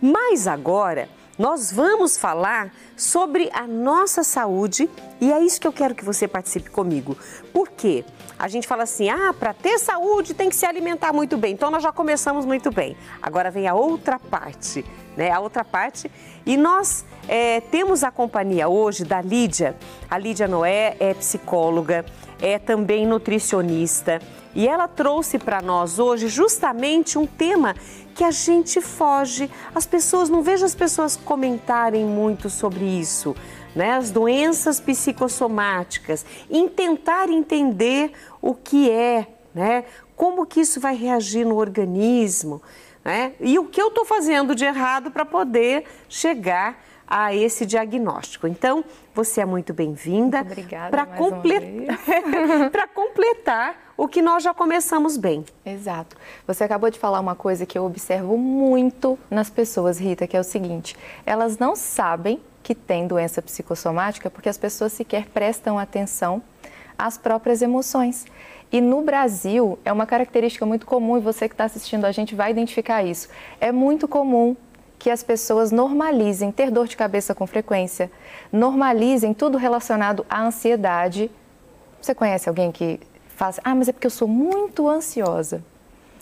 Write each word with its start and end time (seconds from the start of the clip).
Mas 0.00 0.46
agora 0.46 1.08
nós 1.40 1.72
vamos 1.72 2.18
falar 2.18 2.70
sobre 2.94 3.48
a 3.54 3.66
nossa 3.66 4.22
saúde 4.22 4.90
e 5.18 5.32
é 5.32 5.40
isso 5.40 5.58
que 5.58 5.66
eu 5.66 5.72
quero 5.72 5.94
que 5.94 6.04
você 6.04 6.28
participe 6.28 6.68
comigo. 6.68 7.16
Por 7.50 7.70
quê? 7.70 8.04
A 8.38 8.46
gente 8.46 8.68
fala 8.68 8.82
assim: 8.82 9.08
ah, 9.08 9.32
para 9.32 9.54
ter 9.54 9.78
saúde 9.78 10.34
tem 10.34 10.50
que 10.50 10.56
se 10.56 10.66
alimentar 10.66 11.14
muito 11.14 11.38
bem. 11.38 11.54
Então 11.54 11.70
nós 11.70 11.82
já 11.82 11.92
começamos 11.92 12.44
muito 12.44 12.70
bem. 12.70 12.94
Agora 13.22 13.50
vem 13.50 13.66
a 13.66 13.74
outra 13.74 14.18
parte, 14.18 14.84
né? 15.16 15.30
A 15.30 15.40
outra 15.40 15.64
parte. 15.64 16.10
E 16.44 16.58
nós 16.58 17.06
é, 17.26 17.60
temos 17.60 18.04
a 18.04 18.10
companhia 18.10 18.68
hoje 18.68 19.04
da 19.04 19.22
Lídia. 19.22 19.74
A 20.10 20.18
Lídia 20.18 20.46
Noé 20.46 20.94
é 21.00 21.14
psicóloga, 21.14 22.04
é 22.40 22.58
também 22.58 23.06
nutricionista. 23.06 24.20
E 24.54 24.66
ela 24.66 24.88
trouxe 24.88 25.38
para 25.38 25.62
nós 25.62 25.98
hoje 25.98 26.28
justamente 26.28 27.18
um 27.18 27.26
tema 27.26 27.74
que 28.14 28.24
a 28.24 28.30
gente 28.30 28.80
foge. 28.80 29.50
As 29.74 29.86
pessoas, 29.86 30.28
não 30.28 30.42
vejo 30.42 30.64
as 30.64 30.74
pessoas 30.74 31.16
comentarem 31.16 32.04
muito 32.04 32.50
sobre 32.50 32.84
isso 32.84 33.34
né, 33.74 33.92
as 33.92 34.10
doenças 34.10 34.80
psicossomáticas, 34.80 36.24
em 36.50 36.68
tentar 36.68 37.28
entender 37.28 38.12
o 38.40 38.54
que 38.54 38.90
é, 38.90 39.26
né, 39.54 39.84
como 40.16 40.46
que 40.46 40.60
isso 40.60 40.80
vai 40.80 40.94
reagir 40.94 41.46
no 41.46 41.56
organismo, 41.56 42.60
né, 43.04 43.32
e 43.40 43.58
o 43.58 43.64
que 43.64 43.80
eu 43.80 43.88
estou 43.88 44.04
fazendo 44.04 44.54
de 44.54 44.64
errado 44.64 45.10
para 45.10 45.24
poder 45.24 45.84
chegar 46.08 46.82
a 47.06 47.34
esse 47.34 47.66
diagnóstico. 47.66 48.46
Então, 48.46 48.84
você 49.12 49.40
é 49.40 49.44
muito 49.44 49.74
bem-vinda. 49.74 50.42
Obrigada. 50.42 50.90
Para 50.90 51.06
comple... 51.06 51.88
completar 52.94 53.89
o 54.00 54.08
que 54.08 54.22
nós 54.22 54.42
já 54.42 54.54
começamos 54.54 55.18
bem. 55.18 55.44
Exato. 55.64 56.16
Você 56.46 56.64
acabou 56.64 56.88
de 56.88 56.98
falar 56.98 57.20
uma 57.20 57.34
coisa 57.34 57.66
que 57.66 57.76
eu 57.76 57.84
observo 57.84 58.38
muito 58.38 59.18
nas 59.30 59.50
pessoas, 59.50 60.00
Rita, 60.00 60.26
que 60.26 60.34
é 60.34 60.40
o 60.40 60.44
seguinte: 60.44 60.96
elas 61.26 61.58
não 61.58 61.76
sabem 61.76 62.40
que 62.62 62.74
tem 62.74 63.06
doença 63.06 63.42
psicossomática 63.42 64.30
porque 64.30 64.48
as 64.48 64.56
pessoas 64.56 64.94
sequer 64.94 65.26
prestam 65.26 65.78
atenção 65.78 66.42
às 66.96 67.18
próprias 67.18 67.60
emoções. 67.60 68.24
E 68.72 68.80
no 68.80 69.02
Brasil, 69.02 69.78
é 69.84 69.92
uma 69.92 70.06
característica 70.06 70.64
muito 70.64 70.86
comum, 70.86 71.18
e 71.18 71.20
você 71.20 71.46
que 71.46 71.52
está 71.52 71.64
assistindo 71.64 72.06
a 72.06 72.12
gente 72.12 72.34
vai 72.34 72.52
identificar 72.52 73.02
isso. 73.02 73.28
É 73.60 73.70
muito 73.70 74.08
comum 74.08 74.56
que 74.98 75.10
as 75.10 75.22
pessoas 75.22 75.70
normalizem 75.70 76.50
ter 76.50 76.70
dor 76.70 76.88
de 76.88 76.96
cabeça 76.96 77.34
com 77.34 77.46
frequência, 77.46 78.10
normalizem 78.50 79.34
tudo 79.34 79.58
relacionado 79.58 80.24
à 80.30 80.40
ansiedade. 80.40 81.30
Você 82.00 82.14
conhece 82.14 82.48
alguém 82.48 82.72
que 82.72 82.98
faz, 83.40 83.58
ah, 83.64 83.74
mas 83.74 83.88
é 83.88 83.92
porque 83.92 84.06
eu 84.06 84.10
sou 84.10 84.28
muito 84.28 84.86
ansiosa. 84.86 85.64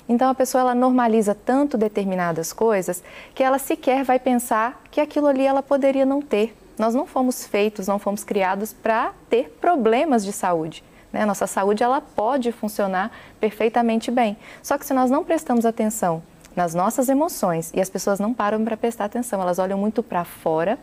Então 0.08 0.30
a 0.30 0.34
pessoa 0.36 0.60
ela 0.60 0.74
normaliza 0.74 1.34
tanto 1.34 1.76
determinadas 1.76 2.52
coisas 2.52 3.02
que 3.34 3.42
ela 3.42 3.58
sequer 3.58 4.04
vai 4.04 4.20
pensar 4.20 4.80
que 4.88 5.00
aquilo 5.00 5.26
ali 5.26 5.44
ela 5.44 5.60
poderia 5.60 6.06
não 6.06 6.22
ter. 6.22 6.56
Nós 6.78 6.94
não 6.94 7.06
fomos 7.06 7.44
feitos, 7.44 7.88
não 7.88 7.98
fomos 7.98 8.22
criados 8.22 8.72
para 8.72 9.12
ter 9.28 9.50
problemas 9.60 10.24
de 10.24 10.32
saúde. 10.32 10.84
Né? 11.12 11.26
Nossa 11.26 11.48
saúde 11.48 11.82
ela 11.82 12.00
pode 12.00 12.52
funcionar 12.52 13.10
perfeitamente 13.40 14.12
bem. 14.12 14.36
Só 14.62 14.78
que 14.78 14.86
se 14.86 14.94
nós 14.94 15.10
não 15.10 15.24
prestamos 15.24 15.66
atenção 15.66 16.22
nas 16.54 16.72
nossas 16.72 17.08
emoções 17.08 17.72
e 17.74 17.80
as 17.80 17.90
pessoas 17.90 18.20
não 18.20 18.32
param 18.32 18.64
para 18.64 18.76
prestar 18.76 19.06
atenção, 19.06 19.42
elas 19.42 19.58
olham 19.58 19.76
muito 19.76 20.04
para 20.04 20.24
fora 20.24 20.78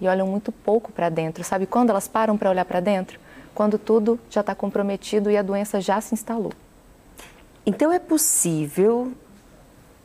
e 0.00 0.08
olham 0.08 0.26
muito 0.26 0.50
pouco 0.50 0.90
para 0.90 1.10
dentro. 1.10 1.44
Sabe 1.44 1.66
quando 1.66 1.90
elas 1.90 2.08
param 2.08 2.38
para 2.38 2.48
olhar 2.48 2.64
para 2.64 2.80
dentro? 2.80 3.20
Quando 3.58 3.76
tudo 3.76 4.20
já 4.30 4.40
está 4.40 4.54
comprometido 4.54 5.28
e 5.32 5.36
a 5.36 5.42
doença 5.42 5.80
já 5.80 6.00
se 6.00 6.14
instalou. 6.14 6.52
Então 7.66 7.92
é 7.92 7.98
possível, 7.98 9.10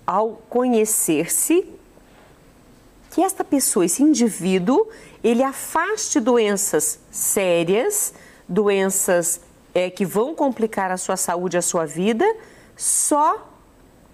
ao 0.07 0.41
conhecer-se, 0.49 1.63
que 3.11 3.21
esta 3.21 3.43
pessoa, 3.43 3.85
esse 3.85 4.01
indivíduo, 4.01 4.87
ele 5.23 5.43
afaste 5.43 6.19
doenças 6.19 6.97
sérias, 7.11 8.15
doenças 8.49 9.39
é, 9.71 9.87
que 9.87 10.03
vão 10.03 10.33
complicar 10.33 10.89
a 10.89 10.97
sua 10.97 11.15
saúde, 11.15 11.55
a 11.55 11.61
sua 11.61 11.85
vida, 11.85 12.25
só 12.75 13.47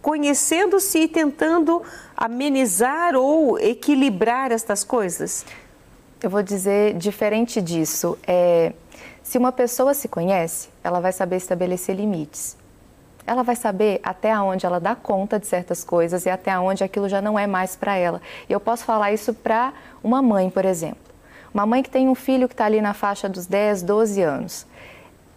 conhecendo-se 0.01 0.99
e 0.99 1.07
tentando 1.07 1.81
amenizar 2.13 3.15
ou 3.15 3.57
equilibrar 3.57 4.51
estas 4.51 4.83
coisas? 4.83 5.45
Eu 6.21 6.29
vou 6.29 6.43
dizer 6.43 6.97
diferente 6.97 7.61
disso. 7.61 8.17
É, 8.27 8.73
se 9.29 9.37
uma 9.37 9.51
pessoa 9.51 9.93
se 9.93 10.07
conhece, 10.07 10.69
ela 10.83 10.99
vai 10.99 11.11
saber 11.11 11.37
estabelecer 11.37 11.95
limites 11.95 12.57
ela 13.27 13.43
vai 13.43 13.55
saber 13.55 13.99
até 14.01 14.35
onde 14.39 14.65
ela 14.65 14.79
dá 14.79 14.95
conta 14.95 15.39
de 15.39 15.45
certas 15.45 15.83
coisas 15.83 16.25
e 16.25 16.31
até 16.31 16.57
onde 16.57 16.83
aquilo 16.83 17.07
já 17.07 17.21
não 17.21 17.37
é 17.37 17.45
mais 17.45 17.75
para 17.75 17.95
ela. 17.95 18.19
E 18.49 18.51
eu 18.51 18.59
posso 18.59 18.83
falar 18.83 19.11
isso 19.11 19.35
para 19.35 19.71
uma 20.03 20.19
mãe, 20.19 20.49
por 20.49 20.65
exemplo. 20.65 20.97
Uma 21.53 21.63
mãe 21.63 21.83
que 21.83 21.91
tem 21.91 22.09
um 22.09 22.15
filho 22.15 22.47
que 22.47 22.55
está 22.55 22.65
ali 22.65 22.81
na 22.81 22.95
faixa 22.95 23.29
dos 23.29 23.45
10, 23.45 23.83
12 23.83 24.21
anos. 24.23 24.65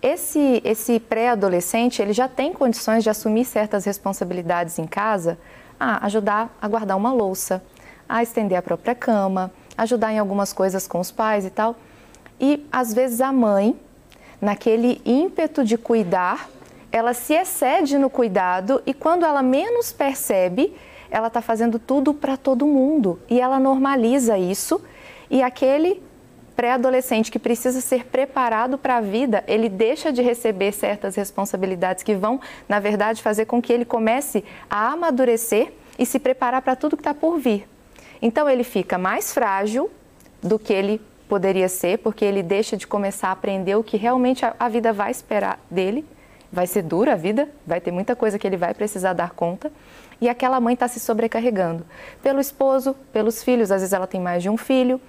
Esse, 0.00 0.62
esse 0.64 0.98
pré-adolescente, 0.98 2.00
ele 2.00 2.14
já 2.14 2.26
tem 2.26 2.54
condições 2.54 3.04
de 3.04 3.10
assumir 3.10 3.44
certas 3.44 3.84
responsabilidades 3.84 4.78
em 4.78 4.86
casa, 4.86 5.36
a 5.78 6.06
ajudar 6.06 6.48
a 6.62 6.68
guardar 6.68 6.96
uma 6.96 7.12
louça, 7.12 7.62
a 8.08 8.22
estender 8.22 8.56
a 8.56 8.62
própria 8.62 8.94
cama, 8.94 9.52
ajudar 9.76 10.14
em 10.14 10.18
algumas 10.18 10.50
coisas 10.50 10.88
com 10.88 10.98
os 10.98 11.10
pais 11.10 11.44
e 11.44 11.50
tal. 11.50 11.76
E 12.42 12.66
às 12.72 12.92
vezes 12.92 13.20
a 13.20 13.32
mãe, 13.32 13.78
naquele 14.40 15.00
ímpeto 15.06 15.64
de 15.64 15.78
cuidar, 15.78 16.50
ela 16.90 17.14
se 17.14 17.34
excede 17.34 17.96
no 17.96 18.10
cuidado 18.10 18.82
e 18.84 18.92
quando 18.92 19.24
ela 19.24 19.42
menos 19.42 19.92
percebe, 19.92 20.74
ela 21.08 21.28
está 21.28 21.40
fazendo 21.40 21.78
tudo 21.78 22.12
para 22.12 22.36
todo 22.36 22.66
mundo 22.66 23.20
e 23.30 23.40
ela 23.40 23.60
normaliza 23.60 24.36
isso 24.36 24.82
e 25.30 25.40
aquele 25.40 26.02
pré-adolescente 26.56 27.30
que 27.30 27.38
precisa 27.38 27.80
ser 27.80 28.06
preparado 28.06 28.76
para 28.76 28.96
a 28.98 29.00
vida, 29.00 29.42
ele 29.46 29.68
deixa 29.68 30.12
de 30.12 30.20
receber 30.20 30.72
certas 30.72 31.14
responsabilidades 31.14 32.02
que 32.02 32.14
vão, 32.14 32.40
na 32.68 32.78
verdade, 32.78 33.22
fazer 33.22 33.46
com 33.46 33.62
que 33.62 33.72
ele 33.72 33.84
comece 33.84 34.44
a 34.68 34.92
amadurecer 34.92 35.72
e 35.98 36.04
se 36.04 36.18
preparar 36.18 36.60
para 36.60 36.76
tudo 36.76 36.96
que 36.96 37.00
está 37.00 37.14
por 37.14 37.38
vir. 37.38 37.66
Então 38.20 38.48
ele 38.48 38.64
fica 38.64 38.98
mais 38.98 39.32
frágil 39.32 39.90
do 40.42 40.58
que 40.58 40.72
ele 40.72 41.00
poderia 41.32 41.66
ser, 41.66 41.96
porque 41.96 42.26
ele 42.26 42.42
deixa 42.42 42.76
de 42.76 42.86
começar 42.86 43.28
a 43.28 43.32
aprender 43.32 43.74
o 43.74 43.82
que 43.82 43.96
realmente 43.96 44.44
a, 44.44 44.68
vida 44.68 44.92
vai 44.92 45.10
esperar 45.10 45.58
dele 45.70 46.04
vai 46.52 46.66
ser 46.66 46.82
dura 46.82 47.14
a 47.14 47.16
vida, 47.16 47.48
vai 47.66 47.80
ter 47.80 47.90
muita 47.90 48.14
coisa 48.14 48.38
que 48.38 48.46
ele 48.46 48.58
vai 48.58 48.74
precisar 48.74 49.14
dar 49.14 49.30
conta. 49.30 49.72
E 50.20 50.28
aquela 50.28 50.60
mãe 50.60 50.74
está 50.74 50.86
se 50.86 51.00
sobrecarregando 51.00 51.86
pelo 52.22 52.38
esposo, 52.38 52.94
pelos 53.10 53.42
filhos, 53.42 53.70
às 53.70 53.80
vezes 53.80 53.94
ela 53.94 54.06
tem 54.06 54.20
mais 54.20 54.42
de 54.42 54.50
um 54.50 54.58
filho. 54.58 55.00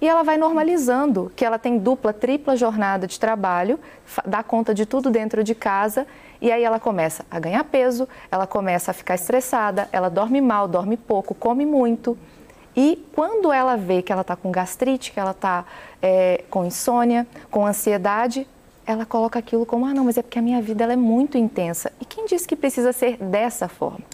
E 0.00 0.08
ela 0.08 0.24
vai 0.24 0.36
normalizando 0.36 1.30
que 1.36 1.44
ela 1.44 1.60
tem 1.60 1.78
dupla, 1.78 2.12
tripla 2.12 2.56
jornada 2.56 3.06
de 3.06 3.20
trabalho, 3.20 3.78
dá 4.26 4.42
conta 4.42 4.74
de 4.74 4.84
tudo 4.84 5.08
dentro 5.08 5.44
de 5.44 5.54
casa, 5.54 6.04
e 6.40 6.50
aí 6.50 6.64
ela 6.64 6.80
começa 6.80 7.24
a 7.30 7.38
ganhar 7.38 7.62
peso, 7.62 8.08
ela 8.32 8.48
começa 8.48 8.90
a 8.90 8.94
ficar 8.94 9.14
estressada, 9.14 9.88
ela 9.92 10.08
dorme 10.08 10.40
mal, 10.40 10.66
dorme 10.66 10.96
pouco, 10.96 11.36
come 11.36 11.64
muito. 11.64 12.18
E 12.78 13.04
quando 13.12 13.52
ela 13.52 13.76
vê 13.76 14.02
que 14.02 14.12
ela 14.12 14.20
está 14.20 14.36
com 14.36 14.52
gastrite, 14.52 15.10
que 15.10 15.18
ela 15.18 15.32
está 15.32 15.64
é, 16.00 16.44
com 16.48 16.64
insônia, 16.64 17.26
com 17.50 17.66
ansiedade, 17.66 18.46
ela 18.86 19.04
coloca 19.04 19.36
aquilo 19.36 19.66
como, 19.66 19.84
ah, 19.84 19.92
não, 19.92 20.04
mas 20.04 20.16
é 20.16 20.22
porque 20.22 20.38
a 20.38 20.42
minha 20.42 20.62
vida 20.62 20.84
ela 20.84 20.92
é 20.92 20.96
muito 20.96 21.36
intensa. 21.36 21.92
E 22.00 22.04
quem 22.04 22.24
disse 22.24 22.46
que 22.46 22.54
precisa 22.54 22.92
ser 22.92 23.16
dessa 23.16 23.66
forma? 23.66 24.04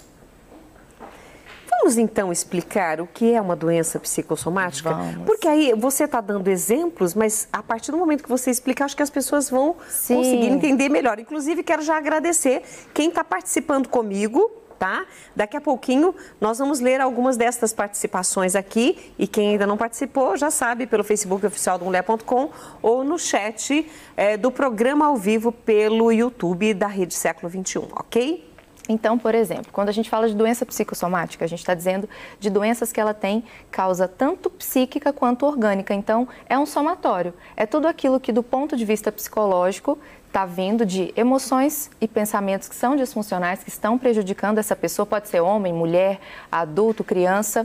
Vamos 1.69 1.99
então 1.99 2.33
explicar 2.33 3.03
o 3.03 3.07
que 3.07 3.35
é 3.35 3.41
uma 3.41 3.55
doença 3.55 4.01
psicossomática? 4.01 4.95
Vamos. 4.95 5.27
Porque 5.27 5.47
aí 5.47 5.75
você 5.75 6.05
está 6.05 6.23
dando 6.23 6.49
exemplos, 6.49 7.15
mas 7.15 7.47
a 7.53 7.63
partir 7.63 7.91
do 7.93 7.99
momento 7.99 8.23
que 8.23 8.31
você 8.31 8.51
explicar, 8.51 8.87
acho 8.87 8.97
que 8.97 9.03
as 9.03 9.11
pessoas 9.11 9.51
vão 9.51 9.77
Sim. 9.91 10.17
conseguir 10.17 10.47
entender 10.47 10.89
melhor. 10.89 11.19
Inclusive, 11.19 11.63
quero 11.63 11.83
já 11.83 11.99
agradecer 11.99 12.63
quem 12.95 13.11
está 13.11 13.23
participando 13.23 13.91
comigo 13.91 14.51
tá? 14.79 15.07
Daqui 15.35 15.57
a 15.57 15.61
pouquinho 15.61 16.15
nós 16.41 16.59
vamos 16.59 16.81
ler 16.81 17.01
algumas 17.01 17.37
destas 17.37 17.73
participações 17.73 18.55
aqui 18.55 19.13
e 19.19 19.27
quem 19.27 19.51
ainda 19.51 19.67
não 19.67 19.77
participou 19.77 20.37
já 20.37 20.51
sabe 20.51 20.87
pelo 20.87 21.05
Facebook 21.05 21.45
oficial 21.47 21.79
do 21.79 21.85
Mulher.com 21.85 22.51
ou 22.83 23.05
no 23.05 23.19
chat 23.19 23.91
é, 24.17 24.37
do 24.37 24.51
programa 24.51 25.07
ao 25.07 25.17
vivo 25.17 25.53
pelo 25.53 26.13
YouTube 26.13 26.75
da 26.75 26.87
Rede 26.87 27.15
Século 27.15 27.49
21, 27.49 27.89
ok? 27.93 28.55
Então, 28.89 29.19
por 29.19 29.35
exemplo, 29.35 29.73
quando 29.73 29.89
a 29.89 29.93
gente 29.93 30.11
fala 30.11 30.29
de 30.29 30.35
doença 30.35 30.67
psicossomática, 30.67 31.45
a 31.45 31.49
gente 31.49 31.61
está 31.61 31.73
dizendo 31.75 32.09
de 32.39 32.51
doenças 32.51 32.93
que 32.93 33.01
ela 33.01 33.15
tem 33.15 33.43
causa 33.71 34.07
tanto 34.07 34.51
psíquica 34.51 35.13
quanto 35.13 35.47
orgânica. 35.47 35.95
Então, 35.95 36.29
é 36.47 36.59
um 36.59 36.67
somatório. 36.67 37.33
É 37.57 37.65
tudo 37.65 37.89
aquilo 37.89 38.21
que, 38.21 38.31
do 38.31 38.43
ponto 38.43 38.77
de 38.77 38.85
vista 38.85 39.11
psicológico, 39.11 39.99
está 40.35 40.45
vindo 40.45 40.85
de 40.85 41.15
emoções 41.17 41.89
e 42.01 42.09
pensamentos 42.09 42.69
que 42.69 42.75
são 42.75 42.97
disfuncionais, 42.97 43.63
que 43.63 43.69
estão 43.69 43.97
prejudicando 43.97 44.59
essa 44.59 44.75
pessoa, 44.75 45.07
pode 45.07 45.29
ser 45.29 45.41
homem, 45.41 45.73
mulher, 45.73 46.19
adulto, 46.51 47.05
criança. 47.05 47.65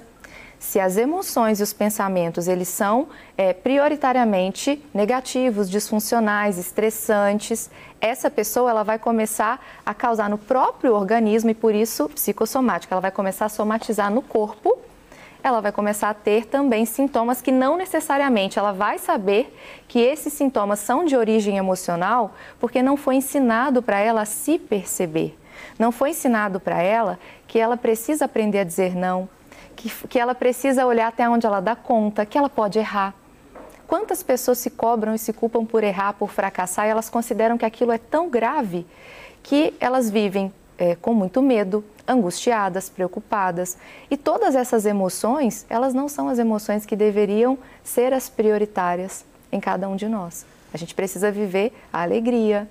Se 0.60 0.80
as 0.80 0.96
emoções 0.96 1.60
e 1.60 1.64
os 1.64 1.74
pensamentos 1.74 2.48
eles 2.48 2.68
são 2.68 3.08
é, 3.36 3.54
prioritariamente 3.54 4.80
negativos, 4.94 5.68
disfuncionais, 5.68 6.60
estressantes, 6.60 7.72
essa 8.00 8.30
pessoa 8.30 8.70
ela 8.70 8.84
vai 8.84 9.00
começar 9.00 9.60
a 9.84 9.96
causar 9.96 10.30
no 10.30 10.38
próprio 10.38 10.94
organismo 10.94 11.50
e 11.50 11.56
por 11.56 11.74
isso 11.74 12.08
psicossomática, 12.10 12.94
ela 12.94 13.02
vai 13.02 13.12
começar 13.12 13.46
a 13.46 13.50
somatizar 13.50 14.12
no 14.12 14.22
corpo 14.22 14.78
ela 15.44 15.62
vai 15.62 15.72
começar 15.72 16.10
a 16.10 16.14
ter 16.14 16.46
também 16.46 16.86
sintomas 16.86 17.42
que 17.42 17.52
não 17.52 17.78
necessariamente 17.78 18.60
ela 18.60 18.74
vai 18.74 18.98
saber 18.98 19.56
que 19.88 20.00
esses 20.00 20.34
sintomas 20.34 20.80
são 20.80 21.06
de 21.06 21.16
origem 21.16 21.58
emocional, 21.58 22.34
porque 22.60 22.84
não 22.84 22.98
foi 22.98 23.16
ensinado 23.16 23.82
para 23.82 24.00
ela 24.00 24.26
se 24.26 24.60
perceber. 24.60 25.38
Não 25.78 25.92
foi 25.92 26.12
ensinado 26.12 26.60
para 26.60 26.82
ela 26.82 27.18
que 27.48 27.58
ela 27.58 27.78
precisa 27.78 28.26
aprender 28.26 28.60
a 28.60 28.64
dizer 28.64 28.96
não, 28.96 29.30
que, 29.76 29.90
que 30.08 30.20
ela 30.20 30.36
precisa 30.36 30.86
olhar 30.86 31.08
até 31.08 31.28
onde 31.30 31.46
ela 31.46 31.62
dá 31.62 31.76
conta, 31.76 32.26
que 32.26 32.38
ela 32.38 32.50
pode 32.50 32.78
errar. 32.78 33.14
Quantas 33.88 34.22
pessoas 34.22 34.60
se 34.60 34.70
cobram 34.70 35.16
e 35.16 35.20
se 35.20 35.34
culpam 35.34 35.66
por 35.66 35.84
errar, 35.84 36.14
por 36.14 36.30
fracassar, 36.30 36.86
e 36.86 36.90
elas 36.90 37.10
consideram 37.10 37.58
que 37.58 37.66
aquilo 37.66 37.92
é 37.92 37.98
tão 37.98 38.30
grave 38.30 38.86
que 39.42 39.74
elas 39.80 40.10
vivem 40.10 40.54
é, 40.80 40.96
com 40.96 41.14
muito 41.14 41.42
medo, 41.42 41.84
angustiadas, 42.08 42.88
preocupadas. 42.88 43.78
E 44.10 44.16
todas 44.16 44.56
essas 44.56 44.86
emoções, 44.86 45.66
elas 45.70 45.94
não 45.94 46.08
são 46.08 46.30
as 46.30 46.40
emoções 46.40 46.86
que 46.86 46.96
deveriam 46.96 47.60
ser 47.84 48.14
as 48.14 48.30
prioritárias 48.30 49.26
em 49.52 49.60
cada 49.60 49.90
um 49.90 49.98
de 49.98 50.08
nós. 50.08 50.46
A 50.74 50.78
gente 50.78 50.96
precisa 50.96 51.30
viver 51.30 51.74
a 51.92 52.02
alegria, 52.02 52.66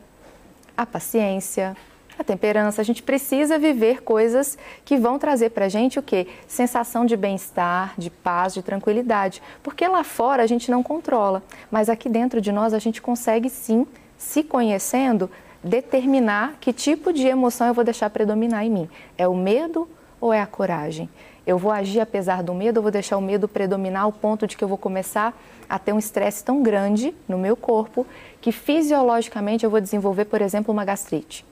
a 0.75 0.87
paciência, 0.87 1.77
a 2.19 2.25
temperança. 2.25 2.81
A 2.81 2.85
gente 2.85 3.03
precisa 3.03 3.59
viver 3.59 4.03
coisas 4.03 4.57
que 4.87 4.97
vão 4.97 5.19
trazer 5.19 5.51
para 5.51 5.67
a 5.67 5.69
gente 5.69 5.99
o 5.99 6.03
quê? 6.03 6.27
Sensação 6.47 7.05
de 7.05 7.17
bem-estar, 7.17 7.93
de 7.99 8.09
paz, 8.09 8.55
de 8.55 8.63
tranquilidade. 8.63 9.43
Porque 9.63 9.87
lá 9.87 10.03
fora 10.03 10.43
a 10.43 10.47
gente 10.47 10.71
não 10.71 10.83
controla, 10.83 11.43
mas 11.71 11.91
aqui 11.91 12.09
dentro 12.09 12.41
de 12.41 12.51
nós 12.51 12.73
a 12.73 12.79
gente 12.79 13.03
consegue 13.03 13.51
sim, 13.51 13.87
se 14.17 14.43
conhecendo, 14.43 15.31
determinar 15.69 16.57
que 16.61 16.73
tipo 16.73 17.13
de 17.13 17.27
emoção 17.27 17.67
eu 17.69 17.75
vou 17.75 17.85
deixar 17.85 18.11
predominar 18.11 18.65
em 18.65 18.71
mim. 18.71 18.89
É 19.17 19.29
o 19.29 19.37
medo 19.37 19.89
ou 20.21 20.33
é 20.33 20.41
a 20.41 20.47
coragem? 20.47 21.09
Eu 21.47 21.57
vou 21.57 21.71
agir 21.71 22.01
apesar 22.01 22.43
do 22.43 22.53
medo 22.53 22.79
ou 22.79 22.83
vou 22.83 22.93
deixar 22.93 23.17
o 23.17 23.21
medo 23.21 23.47
predominar 23.47 24.03
ao 24.03 24.13
ponto 24.13 24.47
de 24.47 24.57
que 24.57 24.65
eu 24.65 24.69
vou 24.69 24.79
começar 24.79 25.39
a 25.69 25.79
ter 25.79 25.93
um 25.93 25.99
estresse 25.99 26.43
tão 26.43 26.63
grande 26.63 27.15
no 27.29 27.39
meu 27.39 27.57
corpo 27.57 28.07
que 28.41 28.51
fisiologicamente 28.51 29.65
eu 29.65 29.71
vou 29.71 29.81
desenvolver, 29.81 30.25
por 30.25 30.43
exemplo, 30.43 30.73
uma 30.73 30.85
gastrite, 30.85 31.45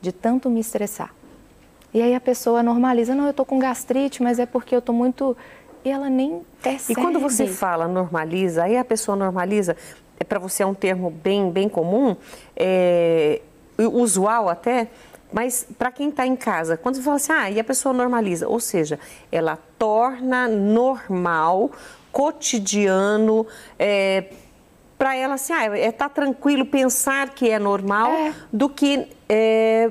de 0.00 0.12
tanto 0.12 0.50
me 0.50 0.60
estressar. 0.60 1.14
E 1.94 2.00
aí 2.00 2.14
a 2.14 2.20
pessoa 2.20 2.62
normaliza, 2.62 3.14
não, 3.14 3.24
eu 3.24 3.30
estou 3.30 3.44
com 3.44 3.58
gastrite, 3.58 4.22
mas 4.22 4.38
é 4.38 4.46
porque 4.46 4.74
eu 4.74 4.78
estou 4.78 4.94
muito. 4.94 5.36
E 5.84 5.90
ela 5.90 6.08
nem 6.08 6.42
percebe. 6.62 6.98
E 6.98 7.02
quando 7.02 7.20
você 7.20 7.46
fala 7.46 7.86
normaliza, 7.86 8.64
aí 8.64 8.76
a 8.76 8.84
pessoa 8.84 9.16
normaliza, 9.16 9.76
é 10.18 10.24
para 10.24 10.38
você 10.38 10.62
é 10.62 10.66
um 10.66 10.72
termo 10.72 11.10
bem, 11.10 11.50
bem 11.50 11.68
comum, 11.68 12.16
é, 12.56 13.42
usual 13.90 14.48
até, 14.48 14.88
mas 15.32 15.66
para 15.78 15.90
quem 15.90 16.10
está 16.10 16.26
em 16.26 16.36
casa, 16.36 16.76
quando 16.76 16.96
você 16.96 17.02
fala 17.02 17.16
assim, 17.16 17.32
ah, 17.32 17.50
e 17.50 17.58
a 17.58 17.64
pessoa 17.64 17.92
normaliza, 17.92 18.48
ou 18.48 18.60
seja, 18.60 18.98
ela 19.30 19.58
torna 19.78 20.46
normal, 20.46 21.70
cotidiano, 22.10 23.46
é, 23.78 24.24
para 24.98 25.16
ela 25.16 25.34
assim, 25.34 25.52
ah, 25.52 25.76
é 25.76 25.90
tá 25.90 26.08
tranquilo 26.08 26.66
pensar 26.66 27.30
que 27.30 27.48
é 27.50 27.58
normal 27.58 28.10
é. 28.12 28.34
do 28.52 28.68
que 28.68 29.08
é, 29.28 29.90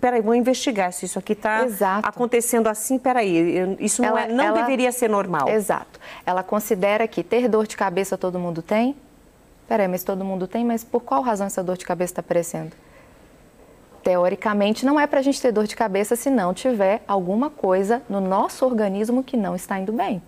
peraí, 0.00 0.20
vou 0.20 0.34
investigar 0.34 0.92
se 0.92 1.06
isso 1.06 1.18
aqui 1.18 1.32
está 1.32 1.66
acontecendo 2.02 2.68
assim, 2.68 2.98
peraí, 2.98 3.76
isso 3.80 4.02
não, 4.02 4.08
ela, 4.10 4.22
é, 4.24 4.28
não 4.28 4.44
ela, 4.44 4.60
deveria 4.60 4.92
ser 4.92 5.08
normal. 5.08 5.48
Exato. 5.48 5.98
Ela 6.26 6.42
considera 6.42 7.08
que 7.08 7.24
ter 7.24 7.48
dor 7.48 7.66
de 7.66 7.76
cabeça 7.76 8.18
todo 8.18 8.38
mundo 8.38 8.60
tem, 8.60 8.94
Peraí, 9.72 9.88
mas 9.88 10.04
todo 10.04 10.22
mundo 10.22 10.46
tem, 10.46 10.66
mas 10.66 10.84
por 10.84 11.00
qual 11.00 11.22
razão 11.22 11.46
essa 11.46 11.64
dor 11.64 11.78
de 11.78 11.86
cabeça 11.86 12.12
está 12.12 12.20
aparecendo? 12.20 12.72
Teoricamente, 14.02 14.84
não 14.84 14.98
é 14.98 15.06
para 15.06 15.20
a 15.20 15.22
gente 15.22 15.40
ter 15.40 15.52
dor 15.52 15.66
de 15.66 15.76
cabeça 15.76 16.16
se 16.16 16.28
não 16.28 16.52
tiver 16.52 17.02
alguma 17.06 17.48
coisa 17.48 18.02
no 18.08 18.20
nosso 18.20 18.64
organismo 18.64 19.22
que 19.22 19.36
não 19.36 19.54
está 19.54 19.78
indo 19.78 19.92
bem. 19.92 20.20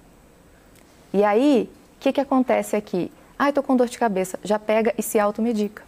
E 1.13 1.25
aí, 1.25 1.69
o 1.97 2.01
que, 2.01 2.13
que 2.13 2.21
acontece 2.21 2.77
aqui? 2.77 3.11
Ah, 3.39 3.49
estou 3.49 3.65
com 3.65 3.77
dor 3.77 3.89
de 3.89 3.99
cabeça. 3.99 4.39
Já 4.43 4.59
pega 4.59 4.95
e 4.97 5.03
se 5.03 5.19
automedica. 5.19 5.83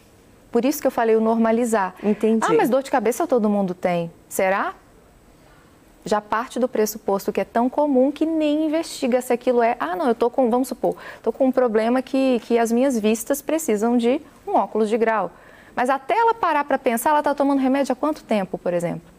Por 0.50 0.64
isso 0.64 0.80
que 0.80 0.86
eu 0.86 0.90
falei 0.90 1.14
o 1.16 1.20
normalizar. 1.20 1.94
Entendi. 2.02 2.44
Ah, 2.48 2.52
mas 2.54 2.68
dor 2.68 2.82
de 2.82 2.90
cabeça 2.90 3.26
todo 3.26 3.48
mundo 3.48 3.74
tem. 3.74 4.10
Será? 4.28 4.74
já 6.06 6.20
parte 6.20 6.60
do 6.60 6.68
pressuposto 6.68 7.32
que 7.32 7.40
é 7.40 7.44
tão 7.44 7.68
comum 7.68 8.12
que 8.12 8.24
nem 8.24 8.66
investiga 8.66 9.20
se 9.20 9.32
aquilo 9.32 9.60
é, 9.60 9.76
ah, 9.80 9.96
não, 9.96 10.06
eu 10.06 10.14
tô 10.14 10.30
com, 10.30 10.48
vamos 10.48 10.68
supor, 10.68 10.96
tô 11.20 11.32
com 11.32 11.46
um 11.46 11.52
problema 11.52 12.00
que, 12.00 12.40
que 12.44 12.56
as 12.58 12.70
minhas 12.70 12.96
vistas 12.96 13.42
precisam 13.42 13.98
de 13.98 14.22
um 14.46 14.52
óculos 14.52 14.88
de 14.88 14.96
grau. 14.96 15.32
Mas 15.76 15.90
até 15.90 16.14
ela 16.16 16.32
parar 16.32 16.64
para 16.64 16.78
pensar, 16.78 17.10
ela 17.10 17.18
está 17.20 17.34
tomando 17.34 17.60
remédio 17.60 17.92
há 17.92 17.96
quanto 17.96 18.24
tempo, 18.24 18.56
por 18.56 18.72
exemplo? 18.72 19.14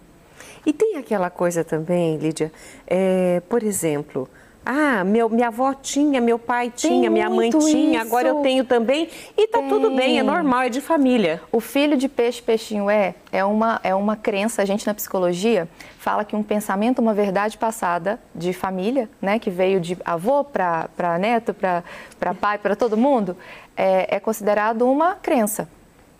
E 0.65 0.74
tem 0.74 0.98
aquela 0.98 1.30
coisa 1.30 1.63
também, 1.63 2.18
Lídia, 2.18 2.51
é, 2.88 3.42
por 3.48 3.63
exemplo, 3.63 4.27
ah, 4.69 5.01
meu, 5.06 5.30
minha 5.30 5.48
avó 5.48 5.74
tinha, 5.74 6.19
meu 6.19 6.38
pai 6.38 6.69
tinha, 6.75 7.04
Tem 7.04 7.09
minha 7.09 7.30
mãe 7.30 7.50
tinha, 7.51 8.00
isso. 8.00 8.06
agora 8.06 8.27
eu 8.27 8.42
tenho 8.42 8.65
também. 8.65 9.07
E 9.38 9.48
tá 9.48 9.59
Tem. 9.59 9.69
tudo 9.69 9.92
bem, 9.92 10.19
é 10.19 10.24
normal, 10.24 10.63
é 10.63 10.69
de 10.69 10.81
família. 10.81 11.42
O 11.54 11.62
filho 11.62 11.95
de 11.95 12.09
peixe, 12.09 12.42
peixinho 12.42 12.89
é, 12.89 13.15
é 13.31 13.45
uma, 13.45 13.80
é 13.81 13.95
uma 13.95 14.18
crença, 14.18 14.62
a 14.62 14.65
gente 14.65 14.86
na 14.86 14.94
psicologia 14.94 15.69
fala 15.98 16.25
que 16.25 16.36
um 16.36 16.44
pensamento, 16.44 17.00
uma 17.00 17.13
verdade 17.13 17.57
passada 17.57 18.19
de 18.36 18.51
família, 18.51 19.09
né, 19.21 19.39
que 19.39 19.50
veio 19.50 19.80
de 19.80 19.98
avô 20.04 20.44
para 20.44 21.18
neto, 21.18 21.54
para 21.54 22.33
pai, 22.33 22.57
para 22.57 22.75
todo 22.75 22.98
mundo, 22.98 23.38
é, 23.75 24.18
é 24.18 24.19
considerado 24.19 24.81
uma 24.81 25.15
crença. 25.15 25.69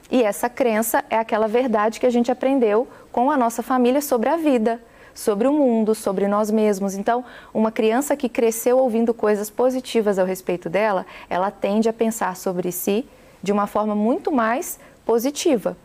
E 0.10 0.24
essa 0.24 0.50
crença 0.50 1.04
é 1.10 1.18
aquela 1.18 1.48
verdade 1.48 2.00
que 2.00 2.06
a 2.06 2.10
gente 2.10 2.32
aprendeu 2.32 2.88
com 3.12 3.30
a 3.30 3.38
nossa 3.38 3.62
família 3.62 4.02
sobre 4.02 4.30
a 4.30 4.38
vida 4.38 4.80
sobre 5.18 5.48
o 5.48 5.52
mundo, 5.52 5.96
sobre 5.96 6.28
nós 6.28 6.52
mesmos. 6.52 6.94
Então, 6.94 7.26
uma 7.52 7.72
criança 7.72 8.16
que 8.16 8.30
cresceu 8.30 8.78
ouvindo 8.78 9.16
coisas 9.16 9.50
positivas 9.50 10.20
ao 10.20 10.28
respeito 10.28 10.70
dela, 10.70 11.08
ela 11.28 11.50
tende 11.50 11.90
a 11.90 11.94
pensar 11.94 12.36
sobre 12.36 12.72
si 12.72 13.04
de 13.42 13.52
uma 13.52 13.66
forma 13.66 13.96
muito 13.96 14.32
mais 14.32 14.80
positiva. 15.04 15.76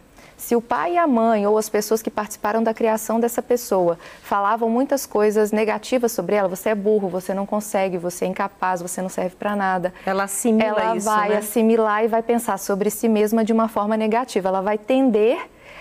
Se 0.42 0.56
o 0.56 0.60
pai 0.60 0.94
e 0.94 0.98
a 0.98 1.06
mãe 1.06 1.46
ou 1.46 1.56
as 1.56 1.68
pessoas 1.68 2.02
que 2.02 2.10
participaram 2.10 2.64
da 2.64 2.74
criação 2.74 3.20
dessa 3.20 3.40
pessoa 3.40 3.96
falavam 4.24 4.68
muitas 4.68 5.06
coisas 5.06 5.52
negativas 5.52 6.10
sobre 6.10 6.34
ela, 6.34 6.48
você 6.48 6.70
é 6.70 6.74
burro, 6.74 7.08
você 7.08 7.32
não 7.32 7.46
consegue, 7.46 7.96
você 7.96 8.24
é 8.24 8.28
incapaz, 8.28 8.82
você 8.82 9.00
não 9.00 9.08
serve 9.08 9.36
para 9.36 9.54
nada. 9.54 9.94
Ela 10.04 10.24
assimila 10.24 10.64
ela 10.64 10.96
isso, 10.96 11.06
vai 11.06 11.28
né? 11.28 11.36
assimilar 11.36 12.04
e 12.04 12.08
vai 12.08 12.24
pensar 12.24 12.58
sobre 12.58 12.90
si 12.90 13.08
mesma 13.08 13.44
de 13.44 13.52
uma 13.52 13.68
forma 13.68 13.96
negativa. 13.96 14.48
Ela 14.48 14.60
vai 14.60 14.76
tender 14.76 15.38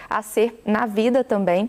a 0.08 0.22
ser 0.22 0.62
na 0.64 0.86
vida 0.86 1.24
também 1.24 1.68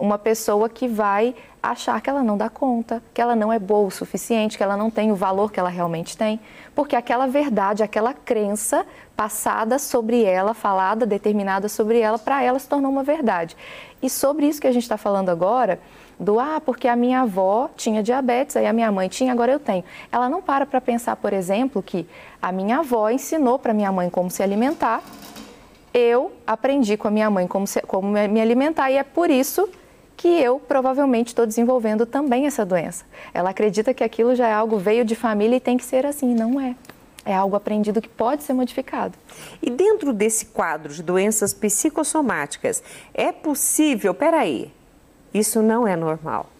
uma 0.00 0.16
pessoa 0.16 0.68
que 0.68 0.88
vai 0.88 1.34
achar 1.62 2.00
que 2.00 2.08
ela 2.08 2.22
não 2.22 2.38
dá 2.38 2.48
conta, 2.48 3.02
que 3.12 3.20
ela 3.20 3.36
não 3.36 3.52
é 3.52 3.58
boa 3.58 3.86
o 3.86 3.90
suficiente, 3.90 4.56
que 4.56 4.64
ela 4.64 4.78
não 4.78 4.90
tem 4.90 5.12
o 5.12 5.14
valor 5.14 5.52
que 5.52 5.60
ela 5.60 5.68
realmente 5.68 6.16
tem, 6.16 6.40
porque 6.74 6.96
aquela 6.96 7.26
verdade, 7.26 7.82
aquela 7.82 8.14
crença 8.14 8.86
passada 9.14 9.78
sobre 9.78 10.24
ela, 10.24 10.54
falada, 10.54 11.04
determinada 11.04 11.68
sobre 11.68 12.00
ela, 12.00 12.18
para 12.18 12.42
ela 12.42 12.58
se 12.58 12.66
tornou 12.66 12.90
uma 12.90 13.02
verdade. 13.02 13.54
E 14.02 14.08
sobre 14.08 14.46
isso 14.46 14.58
que 14.58 14.66
a 14.66 14.72
gente 14.72 14.84
está 14.84 14.96
falando 14.96 15.28
agora, 15.28 15.78
do 16.18 16.40
ah, 16.40 16.62
porque 16.64 16.88
a 16.88 16.96
minha 16.96 17.20
avó 17.20 17.68
tinha 17.76 18.02
diabetes, 18.02 18.56
aí 18.56 18.66
a 18.66 18.72
minha 18.72 18.90
mãe 18.90 19.08
tinha, 19.08 19.30
agora 19.30 19.52
eu 19.52 19.60
tenho. 19.60 19.84
Ela 20.10 20.30
não 20.30 20.40
para 20.40 20.64
para 20.64 20.80
pensar, 20.80 21.14
por 21.16 21.34
exemplo, 21.34 21.82
que 21.82 22.08
a 22.40 22.50
minha 22.50 22.78
avó 22.78 23.10
ensinou 23.10 23.58
para 23.58 23.74
minha 23.74 23.92
mãe 23.92 24.08
como 24.08 24.30
se 24.30 24.42
alimentar, 24.42 25.02
eu 25.92 26.32
aprendi 26.46 26.96
com 26.96 27.08
a 27.08 27.10
minha 27.10 27.28
mãe 27.28 27.46
como, 27.46 27.66
se, 27.66 27.82
como 27.82 28.08
me 28.08 28.40
alimentar 28.40 28.90
e 28.90 28.96
é 28.96 29.02
por 29.02 29.28
isso 29.28 29.68
que 30.20 30.28
eu 30.28 30.60
provavelmente 30.60 31.28
estou 31.28 31.46
desenvolvendo 31.46 32.04
também 32.04 32.44
essa 32.44 32.62
doença. 32.62 33.06
Ela 33.32 33.48
acredita 33.48 33.94
que 33.94 34.04
aquilo 34.04 34.34
já 34.34 34.48
é 34.48 34.52
algo 34.52 34.76
veio 34.76 35.02
de 35.02 35.14
família 35.14 35.56
e 35.56 35.60
tem 35.60 35.78
que 35.78 35.84
ser 35.84 36.04
assim, 36.04 36.34
não 36.34 36.60
é. 36.60 36.76
É 37.24 37.34
algo 37.34 37.56
aprendido 37.56 38.02
que 38.02 38.08
pode 38.08 38.42
ser 38.42 38.52
modificado. 38.52 39.16
E 39.62 39.70
dentro 39.70 40.12
desse 40.12 40.44
quadro 40.44 40.92
de 40.92 41.02
doenças 41.02 41.54
psicossomáticas, 41.54 42.82
é 43.14 43.32
possível, 43.32 44.12
peraí, 44.12 44.70
isso 45.32 45.62
não 45.62 45.88
é 45.88 45.96
normal. 45.96 46.50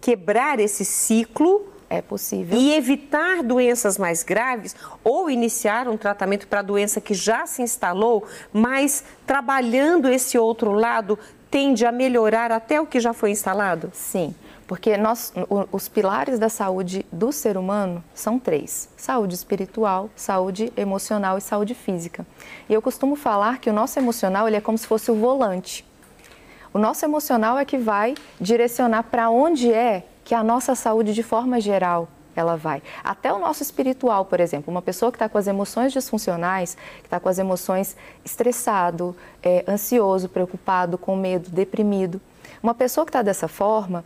Quebrar 0.00 0.58
esse 0.58 0.82
ciclo 0.82 1.70
é 1.90 2.00
possível. 2.00 2.56
E 2.56 2.72
evitar 2.72 3.42
doenças 3.42 3.98
mais 3.98 4.22
graves 4.22 4.74
ou 5.04 5.28
iniciar 5.28 5.86
um 5.88 5.98
tratamento 5.98 6.48
para 6.48 6.60
a 6.60 6.62
doença 6.62 7.02
que 7.02 7.12
já 7.12 7.44
se 7.46 7.60
instalou, 7.60 8.24
mas 8.50 9.04
trabalhando 9.26 10.08
esse 10.08 10.38
outro 10.38 10.72
lado, 10.72 11.18
tende 11.52 11.84
a 11.84 11.92
melhorar 11.92 12.50
até 12.50 12.80
o 12.80 12.86
que 12.86 12.98
já 12.98 13.12
foi 13.12 13.30
instalado? 13.30 13.90
Sim, 13.92 14.34
porque 14.66 14.96
nós, 14.96 15.34
os 15.70 15.86
pilares 15.86 16.38
da 16.38 16.48
saúde 16.48 17.04
do 17.12 17.30
ser 17.30 17.58
humano 17.58 18.02
são 18.14 18.38
três: 18.38 18.88
saúde 18.96 19.34
espiritual, 19.34 20.08
saúde 20.16 20.72
emocional 20.78 21.36
e 21.36 21.42
saúde 21.42 21.74
física. 21.74 22.26
E 22.70 22.72
eu 22.72 22.80
costumo 22.80 23.14
falar 23.14 23.58
que 23.58 23.68
o 23.68 23.72
nosso 23.72 23.98
emocional 23.98 24.48
ele 24.48 24.56
é 24.56 24.60
como 24.62 24.78
se 24.78 24.86
fosse 24.86 25.10
o 25.10 25.14
volante. 25.14 25.84
O 26.72 26.78
nosso 26.78 27.04
emocional 27.04 27.58
é 27.58 27.66
que 27.66 27.76
vai 27.76 28.14
direcionar 28.40 29.02
para 29.02 29.28
onde 29.28 29.70
é 29.70 30.06
que 30.24 30.34
a 30.34 30.42
nossa 30.42 30.74
saúde 30.74 31.12
de 31.12 31.22
forma 31.22 31.60
geral 31.60 32.08
ela 32.34 32.56
vai. 32.56 32.82
Até 33.02 33.32
o 33.32 33.38
nosso 33.38 33.62
espiritual, 33.62 34.24
por 34.24 34.40
exemplo, 34.40 34.70
uma 34.70 34.82
pessoa 34.82 35.10
que 35.10 35.16
está 35.16 35.28
com 35.28 35.38
as 35.38 35.46
emoções 35.46 35.92
disfuncionais, 35.92 36.76
que 37.00 37.06
está 37.06 37.20
com 37.20 37.28
as 37.28 37.38
emoções 37.38 37.96
estressado, 38.24 39.16
é, 39.42 39.64
ansioso, 39.68 40.28
preocupado, 40.28 40.96
com 40.96 41.16
medo, 41.16 41.50
deprimido. 41.50 42.20
Uma 42.62 42.74
pessoa 42.74 43.04
que 43.04 43.10
está 43.10 43.22
dessa 43.22 43.48
forma, 43.48 44.04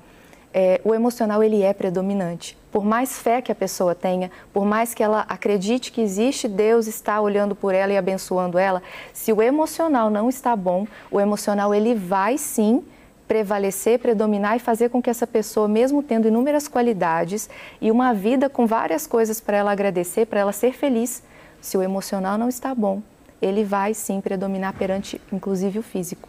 é, 0.53 0.81
o 0.85 0.95
emocional 0.95 1.43
ele 1.43 1.63
é 1.63 1.75
predominante. 1.75 2.57
Por 2.73 2.83
mais 2.83 3.19
fé 3.19 3.43
que 3.43 3.53
a 3.53 3.55
pessoa 3.55 3.95
tenha, 3.95 4.31
por 4.53 4.65
mais 4.65 4.95
que 4.95 5.03
ela 5.03 5.27
acredite 5.29 5.93
que 5.93 6.01
existe 6.01 6.49
Deus 6.49 6.87
está 6.87 7.21
olhando 7.21 7.55
por 7.55 7.75
ela 7.75 7.93
e 7.93 7.97
abençoando 7.97 8.59
ela, 8.59 8.83
se 9.13 9.33
o 9.33 9.43
emocional 9.43 10.09
não 10.09 10.31
está 10.31 10.57
bom, 10.57 10.87
o 11.11 11.21
emocional 11.21 11.75
ele 11.75 11.95
vai 11.95 12.39
sim 12.39 12.83
prevalecer, 13.27 13.99
predominar 13.99 14.57
e 14.57 14.61
fazer 14.61 14.89
com 14.89 15.03
que 15.03 15.11
essa 15.11 15.27
pessoa, 15.27 15.67
mesmo 15.67 16.03
tendo 16.03 16.29
inúmeras 16.29 16.69
qualidades 16.69 17.49
e 17.81 17.91
uma 17.91 18.13
vida 18.13 18.49
com 18.49 18.67
várias 18.67 19.07
coisas 19.07 19.41
para 19.41 19.57
ela 19.57 19.73
agradecer, 19.73 20.27
para 20.27 20.41
ela 20.41 20.53
ser 20.53 20.73
feliz, 20.73 21.23
se 21.61 21.77
o 21.77 21.83
emocional 21.83 22.39
não 22.39 22.49
está 22.49 22.75
bom, 22.75 23.03
ele 23.41 23.65
vai 23.65 23.95
sim 23.95 24.21
predominar 24.21 24.73
perante, 24.75 25.21
inclusive, 25.33 25.79
o 25.79 25.83
físico. 25.83 26.29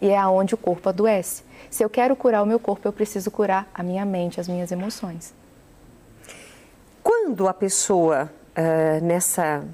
E 0.00 0.08
é 0.08 0.18
aonde 0.18 0.54
o 0.54 0.58
corpo 0.58 0.88
adoece. 0.88 1.42
Se 1.70 1.82
eu 1.82 1.88
quero 1.88 2.14
curar 2.14 2.42
o 2.42 2.46
meu 2.46 2.60
corpo, 2.60 2.86
eu 2.86 2.92
preciso 2.92 3.30
curar 3.30 3.68
a 3.74 3.82
minha 3.82 4.04
mente, 4.04 4.40
as 4.40 4.46
minhas 4.46 4.70
emoções. 4.70 5.32
Quando 7.02 7.48
a 7.48 7.54
pessoa 7.54 8.30
uh, 8.56 9.04
nessa 9.04 9.64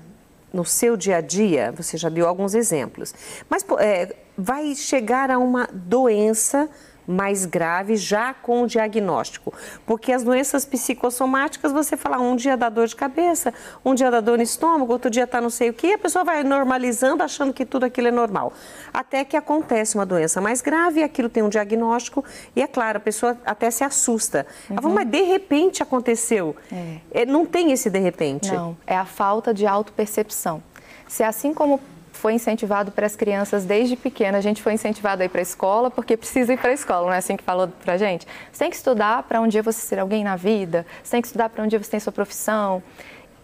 no 0.53 0.65
seu 0.65 0.97
dia 0.97 1.17
a 1.17 1.21
dia, 1.21 1.73
você 1.73 1.97
já 1.97 2.09
deu 2.09 2.29
alguns 2.29 2.55
exemplos, 2.55 3.15
mas 3.49 3.65
é, 3.79 4.15
vai 4.37 4.75
chegar 4.75 5.31
a 5.31 5.39
uma 5.39 5.69
doença 5.73 6.69
mais 7.07 7.45
grave 7.45 7.97
já 7.97 8.35
com 8.35 8.63
o 8.63 8.67
diagnóstico. 8.67 9.53
Porque 9.87 10.13
as 10.13 10.23
doenças 10.23 10.65
psicossomáticas, 10.65 11.73
você 11.73 11.97
fala 11.97 12.19
um 12.19 12.37
dia 12.37 12.57
dá 12.57 12.69
dor 12.69 12.87
de 12.87 12.97
cabeça, 12.97 13.53
um 13.85 13.95
dia 13.95 14.11
dá 14.11 14.21
dor 14.21 14.37
no 14.37 14.43
estômago, 14.43 14.93
outro 14.93 15.11
dia 15.11 15.25
está 15.25 15.41
não 15.41 15.51
sei 15.51 15.71
o 15.71 15.73
que, 15.73 15.95
a 15.95 15.99
pessoa 15.99 16.25
vai 16.25 16.43
normalizando, 16.43 17.23
achando 17.23 17.53
que 17.53 17.65
tudo 17.65 17.85
aquilo 17.85 18.09
é 18.09 18.13
normal. 18.13 18.53
Até 18.93 19.25
que 19.25 19.37
acontece 19.37 19.95
uma 19.95 20.07
doença 20.07 20.41
mais 20.41 20.61
grave, 20.61 21.03
aquilo 21.03 21.29
tem 21.29 21.43
um 21.43 21.49
diagnóstico, 21.49 22.25
e 22.55 22.63
é 22.63 22.67
claro, 22.67 22.99
a 22.99 23.01
pessoa 23.01 23.37
até 23.45 23.71
se 23.71 23.85
assusta. 23.85 24.47
Uhum. 24.71 24.77
Fala, 24.77 24.95
mas 24.95 25.09
de 25.09 25.23
repente 25.23 25.83
aconteceu. 25.83 26.57
É. 26.71 27.23
É, 27.23 27.27
não 27.27 27.45
tem 27.45 27.73
esse 27.73 27.91
de 27.91 27.99
repente. 27.99 28.53
Não, 28.53 28.77
é 28.87 28.97
a 28.97 29.05
falta 29.05 29.53
de 29.53 29.67
autopercepção. 29.67 30.63
Se 31.09 31.23
assim 31.23 31.53
como 31.53 31.81
foi 32.23 32.35
incentivado 32.35 32.93
para 32.93 33.05
as 33.05 33.17
crianças 33.17 33.65
desde 33.65 33.97
pequena. 33.97 34.39
A 34.39 34.41
gente 34.41 34.63
foi 34.63 34.73
incentivado 34.73 35.23
a 35.23 35.25
ir 35.25 35.29
para 35.29 35.41
a 35.41 35.43
escola 35.43 35.91
porque 35.91 36.17
precisa 36.17 36.53
ir 36.53 36.57
para 36.57 36.71
a 36.71 36.73
escola, 36.73 37.07
não 37.07 37.13
é 37.13 37.17
assim 37.17 37.37
que 37.37 37.43
falou 37.43 37.67
para 37.67 37.95
a 37.95 37.97
gente? 37.97 38.29
Você 38.53 38.61
tem 38.61 38.71
que 38.71 38.77
estudar 38.77 39.25
para 39.25 39.41
um 39.41 39.49
dia 39.49 39.61
você 39.61 39.81
ser 39.81 39.99
alguém 39.99 40.23
na 40.23 40.37
vida, 40.37 40.87
você 41.03 41.11
tem 41.11 41.21
que 41.21 41.27
estudar 41.27 41.49
para 41.49 41.65
um 41.65 41.67
dia 41.67 41.83
você 41.83 41.91
ter 41.91 41.99
sua 41.99 42.13
profissão. 42.13 42.81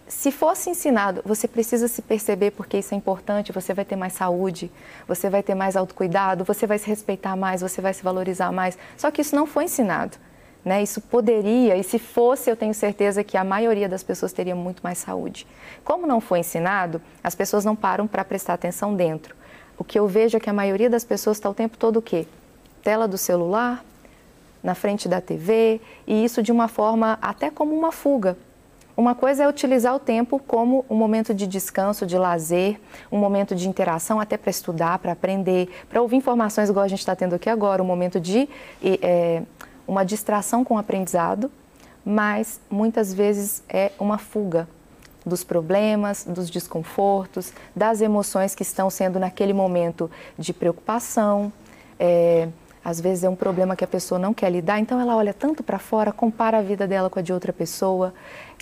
Se 0.07 0.31
fosse 0.31 0.69
ensinado, 0.69 1.21
você 1.25 1.45
precisa 1.45 1.89
se 1.89 2.01
perceber 2.01 2.51
porque 2.51 2.77
isso 2.77 2.93
é 2.93 2.97
importante, 2.97 3.51
você 3.51 3.73
vai 3.73 3.83
ter 3.83 3.97
mais 3.97 4.13
saúde, 4.13 4.71
você 5.05 5.29
vai 5.29 5.43
ter 5.43 5.55
mais 5.55 5.75
autocuidado, 5.75 6.45
você 6.45 6.65
vai 6.65 6.79
se 6.79 6.87
respeitar 6.87 7.35
mais, 7.35 7.59
você 7.59 7.81
vai 7.81 7.93
se 7.93 8.01
valorizar 8.01 8.49
mais. 8.53 8.77
Só 8.95 9.11
que 9.11 9.21
isso 9.21 9.35
não 9.35 9.45
foi 9.45 9.65
ensinado. 9.65 10.17
Né? 10.63 10.83
Isso 10.83 10.99
poderia, 10.99 11.77
e 11.77 11.83
se 11.83 11.97
fosse, 11.97 12.49
eu 12.49 12.55
tenho 12.55 12.73
certeza 12.73 13.23
que 13.23 13.37
a 13.37 13.43
maioria 13.43 13.87
das 13.87 14.03
pessoas 14.03 14.33
teria 14.33 14.55
muito 14.55 14.81
mais 14.81 14.97
saúde. 14.97 15.47
Como 15.83 16.05
não 16.05 16.19
foi 16.19 16.39
ensinado, 16.39 17.01
as 17.23 17.33
pessoas 17.33 17.63
não 17.63 17.75
param 17.75 18.07
para 18.07 18.25
prestar 18.25 18.53
atenção 18.53 18.93
dentro. 18.93 19.35
O 19.77 19.83
que 19.83 19.97
eu 19.97 20.07
vejo 20.07 20.35
é 20.35 20.39
que 20.39 20.49
a 20.49 20.53
maioria 20.53 20.89
das 20.89 21.05
pessoas 21.05 21.37
está 21.37 21.49
o 21.49 21.53
tempo 21.53 21.77
todo 21.77 21.97
o 21.97 22.01
quê? 22.01 22.27
Tela 22.83 23.07
do 23.07 23.17
celular, 23.17 23.83
na 24.61 24.75
frente 24.75 25.07
da 25.07 25.21
TV, 25.21 25.79
e 26.05 26.25
isso 26.25 26.43
de 26.43 26.51
uma 26.51 26.67
forma 26.67 27.17
até 27.21 27.49
como 27.49 27.73
uma 27.73 27.91
fuga. 27.91 28.37
Uma 28.99 29.15
coisa 29.15 29.43
é 29.43 29.47
utilizar 29.47 29.95
o 29.95 29.99
tempo 29.99 30.37
como 30.45 30.83
um 30.89 30.95
momento 30.95 31.33
de 31.33 31.47
descanso, 31.47 32.05
de 32.05 32.17
lazer, 32.17 32.77
um 33.09 33.17
momento 33.17 33.55
de 33.55 33.69
interação, 33.69 34.19
até 34.19 34.35
para 34.35 34.49
estudar, 34.49 34.99
para 34.99 35.13
aprender, 35.13 35.69
para 35.89 36.01
ouvir 36.01 36.17
informações 36.17 36.69
igual 36.69 36.83
a 36.83 36.87
gente 36.89 36.99
está 36.99 37.15
tendo 37.15 37.33
aqui 37.33 37.49
agora, 37.49 37.81
um 37.81 37.85
momento 37.85 38.19
de 38.19 38.49
é, 38.83 39.41
uma 39.89 40.05
distração 40.05 40.63
com 40.63 40.75
o 40.75 40.77
aprendizado, 40.77 41.51
mas 42.05 42.61
muitas 42.69 43.11
vezes 43.11 43.63
é 43.67 43.91
uma 43.99 44.19
fuga 44.19 44.67
dos 45.25 45.43
problemas, 45.43 46.23
dos 46.23 46.49
desconfortos, 46.49 47.51
das 47.75 47.99
emoções 47.99 48.53
que 48.53 48.61
estão 48.61 48.89
sendo 48.89 49.19
naquele 49.19 49.51
momento 49.51 50.09
de 50.37 50.53
preocupação. 50.53 51.51
É, 51.99 52.47
às 52.85 53.01
vezes 53.01 53.23
é 53.23 53.29
um 53.29 53.35
problema 53.35 53.75
que 53.75 53.83
a 53.83 53.87
pessoa 53.87 54.19
não 54.19 54.31
quer 54.31 54.51
lidar, 54.51 54.79
então 54.79 55.01
ela 55.01 55.15
olha 55.15 55.33
tanto 55.33 55.63
para 55.63 55.79
fora, 55.79 56.11
compara 56.11 56.59
a 56.59 56.61
vida 56.61 56.87
dela 56.87 57.09
com 57.09 57.17
a 57.17 57.23
de 57.23 57.33
outra 57.33 57.51
pessoa. 57.51 58.13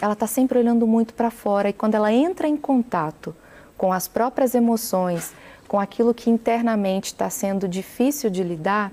Ela 0.01 0.13
está 0.13 0.27
sempre 0.27 0.57
olhando 0.57 0.87
muito 0.87 1.13
para 1.13 1.29
fora 1.29 1.69
e 1.69 1.73
quando 1.73 1.95
ela 1.95 2.11
entra 2.11 2.47
em 2.47 2.55
contato 2.55 3.35
com 3.77 3.91
as 3.91 4.07
próprias 4.07 4.55
emoções, 4.55 5.33
com 5.67 5.77
aquilo 5.77 6.13
que 6.13 6.29
internamente 6.29 7.07
está 7.07 7.29
sendo 7.29 7.67
difícil 7.67 8.29
de 8.29 8.41
lidar, 8.43 8.91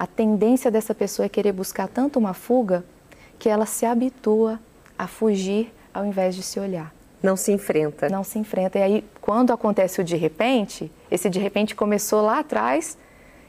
a 0.00 0.06
tendência 0.06 0.70
dessa 0.70 0.94
pessoa 0.94 1.26
é 1.26 1.28
querer 1.28 1.52
buscar 1.52 1.86
tanto 1.86 2.18
uma 2.18 2.32
fuga 2.32 2.82
que 3.38 3.50
ela 3.50 3.66
se 3.66 3.84
habitua 3.84 4.58
a 4.98 5.06
fugir 5.06 5.70
ao 5.92 6.06
invés 6.06 6.34
de 6.34 6.42
se 6.42 6.58
olhar. 6.58 6.90
Não 7.22 7.36
se 7.36 7.52
enfrenta. 7.52 8.08
Não 8.08 8.24
se 8.24 8.38
enfrenta. 8.38 8.78
E 8.78 8.82
aí, 8.82 9.04
quando 9.20 9.52
acontece 9.52 10.00
o 10.00 10.04
de 10.04 10.16
repente, 10.16 10.90
esse 11.10 11.28
de 11.28 11.38
repente 11.38 11.74
começou 11.74 12.22
lá 12.22 12.38
atrás 12.38 12.96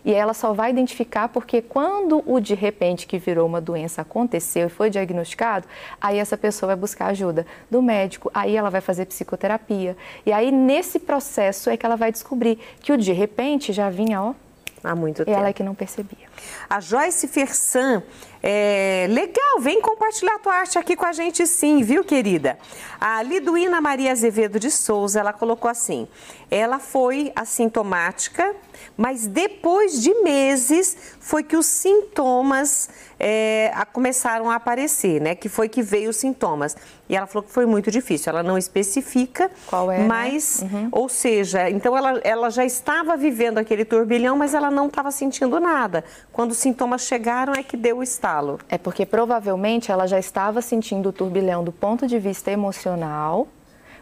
e 0.04 0.14
ela 0.14 0.34
só 0.34 0.52
vai 0.52 0.72
identificar 0.72 1.30
porque 1.30 1.62
quando 1.62 2.22
o 2.26 2.38
de 2.42 2.54
repente 2.54 3.08
que 3.08 3.18
virou 3.18 3.48
uma 3.48 3.62
doença 3.62 4.02
aconteceu 4.02 4.68
e 4.68 4.70
foi 4.70 4.90
diagnosticado, 4.90 5.66
aí 6.02 6.18
essa 6.18 6.36
pessoa 6.36 6.68
vai 6.68 6.76
buscar 6.76 7.06
ajuda 7.06 7.48
do 7.70 7.82
médico, 7.82 8.30
aí 8.34 8.58
ela 8.58 8.70
vai 8.70 8.82
fazer 8.82 9.06
psicoterapia. 9.06 9.96
E 10.26 10.34
aí 10.34 10.52
nesse 10.52 11.00
processo 11.00 11.70
é 11.70 11.78
que 11.78 11.86
ela 11.86 11.96
vai 11.96 12.12
descobrir 12.12 12.60
que 12.82 12.92
o 12.92 12.98
de 12.98 13.14
repente 13.14 13.72
já 13.72 13.90
vinha, 13.90 14.22
ó, 14.22 14.34
há 14.84 14.96
muito 14.96 15.26
tempo. 15.26 15.38
Ela 15.38 15.50
é 15.50 15.54
que 15.54 15.64
não 15.64 15.76
percebia. 15.76 16.28
A 16.70 16.80
Joyce 16.80 17.28
Fersan, 17.28 18.04
é, 18.42 19.08
legal, 19.10 19.60
vem 19.60 19.82
compartilhar 19.82 20.36
a 20.36 20.40
tua 20.40 20.54
arte 20.54 20.80
aqui 20.80 20.96
com 20.96 21.06
a 21.06 21.12
gente 21.12 21.46
sim, 21.46 21.84
viu, 21.84 22.04
querida? 22.04 22.58
A 23.00 23.22
Liduína 23.22 23.80
Maria 23.82 24.12
Azevedo 24.12 24.60
de 24.60 24.72
Souza, 24.72 25.20
ela 25.20 25.34
colocou 25.34 25.70
assim, 25.70 26.08
ela 26.50 26.80
foi 26.80 27.32
assintomática, 27.36 28.56
mas 28.98 29.28
depois 29.28 30.02
de 30.02 30.14
meses 30.22 30.98
foi 31.20 31.44
que 31.44 31.56
os 31.56 31.66
sintomas 31.66 32.90
é, 33.20 33.72
começaram 33.94 34.50
a 34.50 34.56
aparecer, 34.56 35.22
né? 35.22 35.36
Que 35.36 35.48
foi 35.48 35.70
que 35.70 35.82
veio 35.82 36.10
os 36.10 36.18
sintomas. 36.18 36.76
E 37.08 37.16
ela 37.16 37.28
falou 37.28 37.44
que 37.44 37.54
foi 37.54 37.66
muito 37.66 37.92
difícil. 37.92 38.32
Ela 38.32 38.42
não 38.42 38.58
especifica, 38.58 39.52
Qual 39.68 39.92
é, 39.92 40.00
né? 40.00 40.08
mas, 40.08 40.62
né? 40.64 40.70
uhum. 40.72 40.90
ou 40.92 41.10
seja, 41.10 41.70
então 41.70 41.96
ela, 41.96 42.20
ela 42.24 42.50
já 42.50 42.66
estava 42.66 43.16
vivendo 43.16 43.58
aquele 43.58 43.86
turbilhão, 43.86 44.36
mas 44.38 44.54
ela 44.54 44.72
não 44.72 44.88
estava 44.88 45.12
sentindo 45.12 45.60
nada. 45.60 46.04
Quando 46.32 46.52
os 46.52 46.58
sintomas 46.58 47.02
chegaram 47.02 47.54
é 47.54 47.62
que 47.62 47.78
deu 47.78 47.98
o 47.98 48.04
estalo. 48.04 48.60
É 48.70 48.78
porque 48.78 49.06
provavelmente 49.06 49.92
ela 49.92 50.08
já 50.08 50.18
estava 50.18 50.62
sentindo 50.62 51.10
o 51.10 51.14
turbilhão 51.14 51.64
do 51.64 51.72
ponto 51.72 52.08
de 52.08 52.18
vista 52.18 52.50
emocional, 52.50 53.48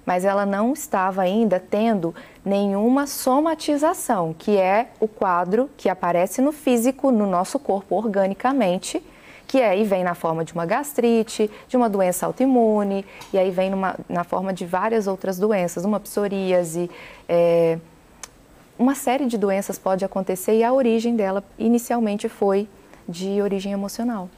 mas 0.06 0.26
ela 0.26 0.46
não 0.46 0.74
estava 0.74 1.22
ainda 1.22 1.60
tendo 1.60 2.14
nenhuma 2.44 3.06
somatização, 3.08 4.34
que 4.38 4.58
é 4.58 4.90
o 5.00 5.08
quadro 5.08 5.70
que 5.78 5.90
aparece 5.90 6.42
no 6.42 6.52
físico, 6.52 7.12
no 7.12 7.28
nosso 7.28 7.60
corpo 7.60 7.96
organicamente, 7.96 9.04
que 9.48 9.62
aí 9.62 9.84
vem 9.84 10.04
na 10.04 10.14
forma 10.14 10.46
de 10.46 10.54
uma 10.54 10.66
gastrite, 10.66 11.50
de 11.68 11.76
uma 11.76 11.90
doença 11.90 12.26
autoimune, 12.26 13.06
e 13.34 13.38
aí 13.38 13.50
vem 13.50 13.70
numa, 13.72 13.96
na 14.08 14.24
forma 14.24 14.54
de 14.54 14.66
várias 14.66 15.08
outras 15.08 15.40
doenças, 15.40 15.86
uma 15.86 16.00
psoríase, 16.00 16.90
é, 17.28 17.80
uma 18.78 18.96
série 18.96 19.26
de 19.26 19.38
doenças 19.38 19.78
pode 19.78 20.06
acontecer 20.06 20.56
e 20.56 20.64
a 20.64 20.72
origem 20.72 21.16
dela 21.16 21.44
inicialmente 21.58 22.30
foi 22.30 22.68
de 23.08 23.42
origem 23.42 23.74
emocional. 23.74 24.30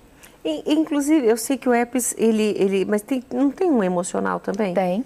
E, 0.43 0.73
inclusive, 0.73 1.27
eu 1.27 1.37
sei 1.37 1.57
que 1.57 1.69
o 1.69 1.73
herpes, 1.73 2.15
ele, 2.17 2.55
ele 2.57 2.85
mas 2.85 3.01
tem, 3.01 3.23
não 3.31 3.51
tem 3.51 3.69
um 3.69 3.83
emocional 3.83 4.39
também? 4.39 4.73
Tem. 4.73 5.05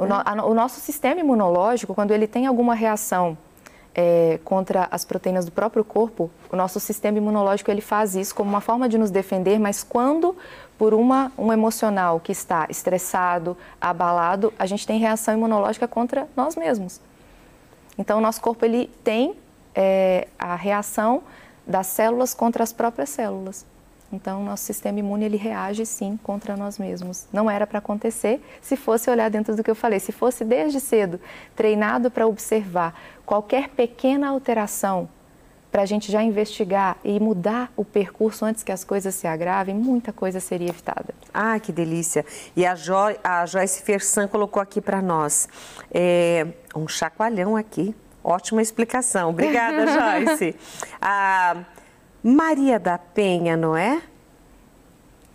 O, 0.00 0.06
no, 0.06 0.14
a, 0.14 0.46
o 0.46 0.54
nosso 0.54 0.80
sistema 0.80 1.20
imunológico, 1.20 1.94
quando 1.94 2.12
ele 2.12 2.26
tem 2.26 2.46
alguma 2.46 2.74
reação 2.74 3.36
é, 3.94 4.40
contra 4.42 4.88
as 4.90 5.04
proteínas 5.04 5.44
do 5.44 5.52
próprio 5.52 5.84
corpo, 5.84 6.30
o 6.50 6.56
nosso 6.56 6.80
sistema 6.80 7.18
imunológico 7.18 7.70
ele 7.70 7.82
faz 7.82 8.14
isso 8.14 8.34
como 8.34 8.48
uma 8.48 8.62
forma 8.62 8.88
de 8.88 8.96
nos 8.96 9.10
defender, 9.10 9.58
mas 9.58 9.82
quando 9.82 10.34
por 10.78 10.94
uma, 10.94 11.30
um 11.36 11.52
emocional 11.52 12.18
que 12.18 12.32
está 12.32 12.66
estressado, 12.70 13.54
abalado, 13.78 14.54
a 14.58 14.64
gente 14.64 14.86
tem 14.86 14.98
reação 14.98 15.34
imunológica 15.34 15.86
contra 15.86 16.26
nós 16.34 16.56
mesmos. 16.56 16.98
Então, 17.98 18.16
o 18.16 18.20
nosso 18.22 18.40
corpo 18.40 18.64
ele 18.64 18.90
tem 19.04 19.36
é, 19.74 20.28
a 20.38 20.54
reação 20.54 21.22
das 21.66 21.88
células 21.88 22.32
contra 22.32 22.64
as 22.64 22.72
próprias 22.72 23.10
células. 23.10 23.66
Então, 24.12 24.42
nosso 24.44 24.64
sistema 24.64 24.98
imune 24.98 25.24
ele 25.24 25.36
reage 25.36 25.86
sim 25.86 26.18
contra 26.22 26.56
nós 26.56 26.78
mesmos. 26.78 27.26
Não 27.32 27.50
era 27.50 27.66
para 27.66 27.78
acontecer 27.78 28.42
se 28.60 28.76
fosse 28.76 29.08
olhar 29.10 29.30
dentro 29.30 29.54
do 29.54 29.62
que 29.62 29.70
eu 29.70 29.74
falei, 29.74 30.00
se 30.00 30.12
fosse 30.12 30.44
desde 30.44 30.80
cedo 30.80 31.20
treinado 31.54 32.10
para 32.10 32.26
observar 32.26 32.94
qualquer 33.24 33.68
pequena 33.68 34.28
alteração 34.28 35.08
para 35.70 35.82
a 35.82 35.86
gente 35.86 36.10
já 36.10 36.22
investigar 36.22 36.96
e 37.04 37.20
mudar 37.20 37.72
o 37.76 37.84
percurso 37.84 38.44
antes 38.44 38.62
que 38.62 38.72
as 38.72 38.82
coisas 38.82 39.14
se 39.14 39.26
agravem, 39.26 39.74
muita 39.74 40.12
coisa 40.12 40.40
seria 40.40 40.68
evitada. 40.68 41.14
Ah, 41.32 41.58
que 41.60 41.70
delícia! 41.70 42.24
E 42.56 42.66
a, 42.66 42.74
jo 42.74 42.94
a 43.22 43.46
Joyce 43.46 43.82
Fersan 43.82 44.26
colocou 44.26 44.60
aqui 44.60 44.80
para 44.80 45.00
nós 45.00 45.48
é, 45.92 46.46
um 46.74 46.88
chacoalhão 46.88 47.56
aqui. 47.56 47.94
Ótima 48.22 48.60
explicação. 48.60 49.30
Obrigada, 49.30 49.86
Joyce. 50.26 50.56
A 51.00 51.58
Maria 52.22 52.78
da 52.78 52.98
Penha, 52.98 53.56
não 53.56 53.76
é? 53.76 54.02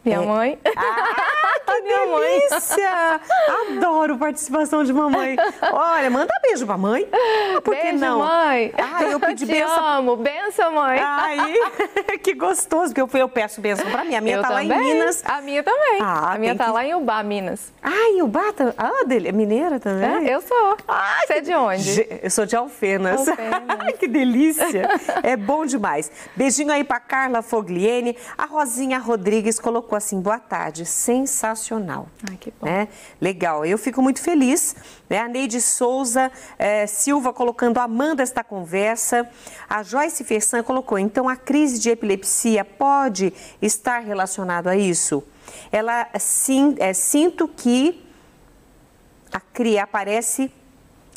Minha 0.03 0.21
é... 0.21 0.25
mãe. 0.25 0.59
Ah! 0.75 1.44
Que 1.85 2.05
minha 2.05 2.19
delícia! 2.19 2.89
Mãe. 2.89 3.77
Adoro 3.77 4.17
participação 4.17 4.83
de 4.83 4.91
mamãe. 4.93 5.35
Olha, 5.71 6.09
manda 6.09 6.33
beijo 6.41 6.65
pra 6.65 6.77
mãe. 6.77 7.07
Por 7.63 7.73
beijo, 7.73 7.87
que 7.87 7.93
não? 7.93 8.19
mãe. 8.19 8.73
Ah, 8.77 9.03
eu 9.03 9.19
pedi 9.19 9.45
Te 9.45 9.51
benção. 9.51 9.85
amo. 9.85 10.15
Benção, 10.17 10.71
mãe. 10.73 10.99
Aí, 10.99 12.17
que 12.23 12.33
gostoso, 12.33 12.93
porque 12.93 13.17
eu, 13.17 13.19
eu 13.21 13.29
peço 13.29 13.61
benção 13.61 13.89
pra 13.91 14.03
mim. 14.03 14.15
A 14.15 14.21
minha 14.21 14.37
eu 14.37 14.41
tá 14.41 14.49
também. 14.49 14.67
lá 14.67 14.75
em 14.75 14.93
Minas. 14.93 15.23
A 15.25 15.41
minha 15.41 15.63
também. 15.63 15.99
Ah, 16.01 16.33
a 16.33 16.37
minha 16.37 16.55
tá 16.55 16.65
que... 16.65 16.71
lá 16.71 16.85
em 16.85 16.93
Ubá, 16.95 17.21
Minas. 17.23 17.71
Ah, 17.83 18.09
em 18.09 18.21
Ubá? 18.21 18.51
Tá... 18.53 18.73
Ah, 18.77 19.03
dele... 19.05 19.29
é 19.29 19.31
mineira 19.31 19.79
também? 19.79 20.27
É, 20.29 20.35
eu 20.35 20.41
sou. 20.41 20.77
Ah, 20.87 21.17
Você 21.27 21.33
é 21.33 21.41
de 21.41 21.53
onde? 21.53 22.07
Eu 22.21 22.29
sou 22.31 22.45
de 22.45 22.55
Alfenas. 22.55 23.27
Alfenas. 23.27 23.97
que 23.99 24.07
delícia. 24.07 24.89
É 25.23 25.35
bom 25.35 25.65
demais. 25.65 26.11
Beijinho 26.35 26.71
aí 26.71 26.83
pra 26.83 26.99
Carla 26.99 27.41
Fogliene. 27.41 28.17
A 28.37 28.45
Rosinha 28.45 28.97
Rodrigues 28.97 29.59
colocou 29.59 29.95
assim, 29.97 30.19
boa 30.19 30.39
tarde, 30.39 30.85
sensacional. 30.85 31.74
Ai, 32.29 32.37
que 32.37 32.51
bom. 32.51 32.65
Né? 32.65 32.87
Legal, 33.19 33.65
eu 33.65 33.77
fico 33.77 34.01
muito 34.01 34.21
feliz. 34.21 34.75
Né? 35.09 35.19
A 35.19 35.27
Neide 35.27 35.61
Souza 35.61 36.31
eh, 36.57 36.87
Silva 36.87 37.33
colocando 37.33 37.77
amando 37.77 38.21
esta 38.21 38.43
conversa. 38.43 39.29
A 39.69 39.83
Joyce 39.83 40.23
Fersan 40.23 40.63
colocou, 40.63 40.97
então 40.99 41.27
a 41.27 41.35
crise 41.35 41.79
de 41.79 41.89
epilepsia 41.89 42.63
pode 42.63 43.33
estar 43.61 43.99
relacionado 43.99 44.67
a 44.67 44.75
isso? 44.75 45.23
Ela 45.71 46.07
sim, 46.19 46.75
é, 46.79 46.93
sinto 46.93 47.47
que 47.47 48.03
a 49.31 49.39
cria 49.39 49.83
aparece 49.83 50.51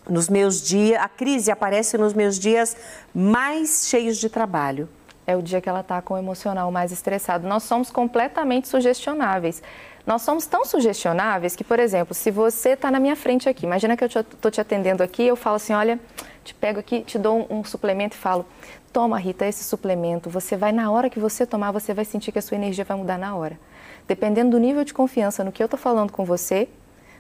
nos 0.09 0.29
meus 0.29 0.63
dias, 0.63 1.01
a 1.01 1.09
crise 1.09 1.51
aparece 1.51 1.99
nos 1.99 2.15
meus 2.15 2.39
dias 2.39 2.77
mais 3.15 3.87
cheios 3.87 4.17
de 4.17 4.29
trabalho. 4.29 4.89
É 5.27 5.37
o 5.37 5.43
dia 5.43 5.61
que 5.61 5.69
ela 5.69 5.81
está 5.81 6.01
com 6.01 6.15
o 6.15 6.19
emocional 6.19 6.73
mais 6.73 6.91
estressado. 6.91 7.47
Nós 7.47 7.63
somos 7.63 7.91
completamente 7.91 8.67
sugestionáveis. 8.67 9.63
Nós 10.09 10.23
somos 10.23 10.47
tão 10.47 10.65
sugestionáveis 10.65 11.55
que, 11.55 11.63
por 11.63 11.79
exemplo, 11.79 12.15
se 12.15 12.31
você 12.31 12.71
está 12.71 12.91
na 12.91 12.99
minha 12.99 13.15
frente 13.15 13.47
aqui, 13.47 13.67
imagina 13.67 13.95
que 13.95 14.03
eu 14.03 14.07
estou 14.07 14.51
te 14.51 14.59
atendendo 14.59 15.03
aqui, 15.03 15.23
eu 15.27 15.37
falo 15.37 15.57
assim, 15.57 15.75
olha, 15.75 16.01
te 16.43 16.55
pego 16.55 16.81
aqui, 16.81 17.03
te 17.03 17.19
dou 17.19 17.47
um, 17.51 17.59
um, 17.59 17.63
suplemento 17.63 18.17
e 18.17 18.19
falo, 18.19 18.47
toma 18.91 19.19
Rita, 19.19 19.45
esse 19.45 19.63
suplemento, 19.63 20.31
você 20.31 20.57
vai, 20.57 20.73
na 20.73 20.91
hora 20.91 21.11
que 21.11 21.21
você 21.21 21.45
tomar, 21.45 21.73
você 21.73 21.93
vai 21.93 22.07
sentir 22.07 22.33
que 22.33 22.39
a 22.39 22.43
sua 22.43 22.57
energia 22.57 22.87
vai 22.87 22.97
mudar 22.97 23.19
na 23.19 23.37
hora. 23.37 23.61
Dependendo 24.07 24.53
do 24.53 24.59
nível 24.59 24.83
de 24.83 24.95
confiança 24.95 25.45
no 25.45 25.53
que 25.53 25.63
eu 25.63 25.67
estou 25.67 25.79
falando 25.79 26.11
com 26.11 26.25
você, 26.25 26.71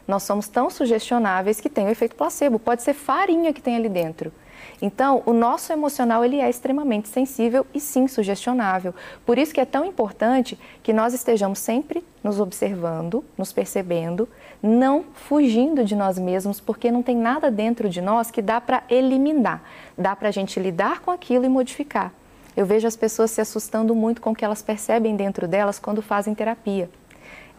nós 0.07 0.23
somos 0.23 0.49
tão 0.49 0.71
sugestionáveis 0.71 1.61
que 1.61 1.69
tem 1.69 1.85
o 1.85 1.91
efeito 1.91 2.17
placebo. 2.17 2.59
Pode 2.59 2.83
ser 2.83 2.95
farinha 2.95 3.53
que 3.53 3.61
tem 3.61 3.77
ali 3.77 3.91
dentro. 3.91 4.33
Então, 4.81 5.23
o 5.27 5.33
nosso 5.33 5.73
emocional 5.73 6.25
ele 6.25 6.41
é 6.41 6.49
extremamente 6.49 7.09
sensível 7.09 7.67
e 7.75 7.81
sim 7.81 8.07
sugestionável. 8.07 8.95
Por 9.27 9.39
isso 9.39 9.53
que 9.53 9.61
é 9.61 9.65
tão 9.65 9.85
importante 9.85 10.59
que 10.83 10.93
nós 10.93 11.15
estejamos 11.15 11.59
sempre 11.59 12.05
nos 12.23 12.41
observando, 12.41 13.25
nos 13.37 13.53
percebendo, 13.53 14.29
não 14.63 15.05
fugindo 15.15 15.85
de 15.85 15.97
nós 15.97 16.19
mesmos, 16.19 16.61
porque 16.61 16.91
não 16.91 17.03
tem 17.03 17.17
nada 17.17 17.51
dentro 17.51 17.89
de 17.89 18.01
nós 18.01 18.31
que 18.31 18.43
dá 18.43 18.61
para 18.61 18.83
eliminar. 18.89 19.63
Dá 19.97 20.15
para 20.15 20.29
a 20.29 20.33
gente 20.33 20.61
lidar 20.61 21.01
com 21.01 21.11
aquilo 21.11 21.45
e 21.45 21.49
modificar. 21.49 22.13
Eu 22.57 22.67
vejo 22.67 22.87
as 22.87 22.97
pessoas 22.97 23.31
se 23.31 23.41
assustando 23.41 23.95
muito 23.95 24.21
com 24.21 24.31
o 24.31 24.35
que 24.35 24.45
elas 24.45 24.63
percebem 24.63 25.17
dentro 25.17 25.47
delas 25.47 25.79
quando 25.79 26.03
fazem 26.03 26.35
terapia 26.35 26.91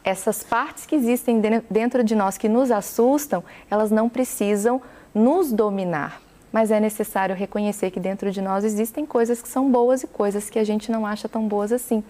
essas 0.03 0.43
partes 0.43 0.85
que 0.85 0.95
existem 0.95 1.41
dentro 1.69 2.03
de 2.03 2.15
nós 2.15 2.37
que 2.37 2.49
nos 2.49 2.71
assustam, 2.71 3.43
elas 3.69 3.91
não 3.91 4.09
precisam 4.09 4.81
nos 5.13 5.51
dominar. 5.51 6.21
Mas 6.51 6.71
é 6.71 6.79
necessário 6.79 7.35
reconhecer 7.35 7.91
que 7.91 7.99
dentro 7.99 8.31
de 8.31 8.41
nós 8.41 8.63
existem 8.63 9.05
coisas 9.05 9.41
que 9.41 9.47
são 9.47 9.69
boas 9.69 10.03
e 10.03 10.07
coisas 10.07 10.49
que 10.49 10.57
a 10.57 10.63
gente 10.63 10.91
não 10.91 11.05
acha 11.05 11.29
tão 11.29 11.47
boas 11.47 11.71
assim. 11.71 12.03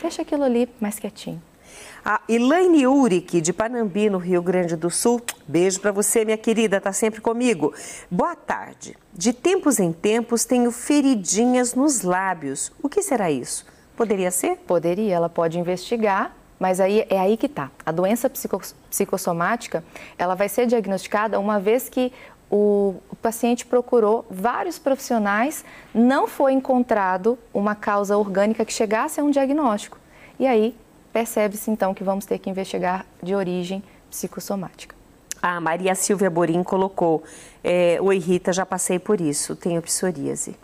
Deixa 0.00 0.22
aquilo 0.22 0.44
ali 0.44 0.68
mais 0.80 0.98
quietinho. 0.98 1.42
A 2.04 2.20
Elaine 2.28 2.86
Uric, 2.86 3.40
de 3.40 3.52
Panambi, 3.52 4.08
no 4.08 4.18
Rio 4.18 4.42
Grande 4.42 4.76
do 4.76 4.90
Sul. 4.90 5.20
Beijo 5.46 5.80
para 5.80 5.92
você, 5.92 6.24
minha 6.24 6.38
querida, 6.38 6.80
tá 6.80 6.92
sempre 6.92 7.20
comigo. 7.20 7.74
Boa 8.10 8.34
tarde. 8.34 8.96
De 9.12 9.32
tempos 9.32 9.78
em 9.78 9.92
tempos 9.92 10.44
tenho 10.44 10.70
feridinhas 10.70 11.74
nos 11.74 12.02
lábios. 12.02 12.72
O 12.82 12.88
que 12.88 13.02
será 13.02 13.30
isso? 13.30 13.66
Poderia 13.96 14.30
ser? 14.30 14.56
Poderia, 14.58 15.14
ela 15.14 15.28
pode 15.28 15.58
investigar 15.58 16.38
mas 16.58 16.80
aí 16.80 17.06
é 17.08 17.18
aí 17.18 17.36
que 17.36 17.46
está. 17.46 17.70
A 17.86 17.92
doença 17.92 18.30
psicossomática, 18.90 19.84
ela 20.18 20.34
vai 20.34 20.48
ser 20.48 20.66
diagnosticada 20.66 21.38
uma 21.38 21.60
vez 21.60 21.88
que 21.88 22.12
o, 22.50 22.96
paciente 23.20 23.66
procurou 23.66 24.24
vários 24.30 24.78
profissionais, 24.78 25.64
não 25.92 26.26
foi 26.26 26.52
encontrado 26.52 27.38
uma 27.52 27.74
causa 27.74 28.16
orgânica 28.16 28.64
que 28.64 28.72
chegasse 28.72 29.20
a 29.20 29.24
um 29.24 29.30
diagnóstico. 29.30 29.98
E 30.38 30.46
aí 30.46 30.74
percebe-se 31.12 31.70
então 31.70 31.92
que 31.92 32.04
vamos 32.04 32.24
ter 32.24 32.38
que 32.38 32.48
investigar 32.48 33.04
de 33.22 33.34
origem 33.34 33.82
psicossomática. 34.08 34.94
A 35.42 35.60
Maria 35.60 35.94
Silvia 35.94 36.30
Borim 36.30 36.62
colocou: 36.62 37.22
é, 37.62 37.98
Oi 38.00 38.18
Rita, 38.18 38.52
já 38.52 38.64
passei 38.64 38.98
por 38.98 39.20
isso, 39.20 39.54
tenho 39.54 39.82
psoríase. 39.82 40.56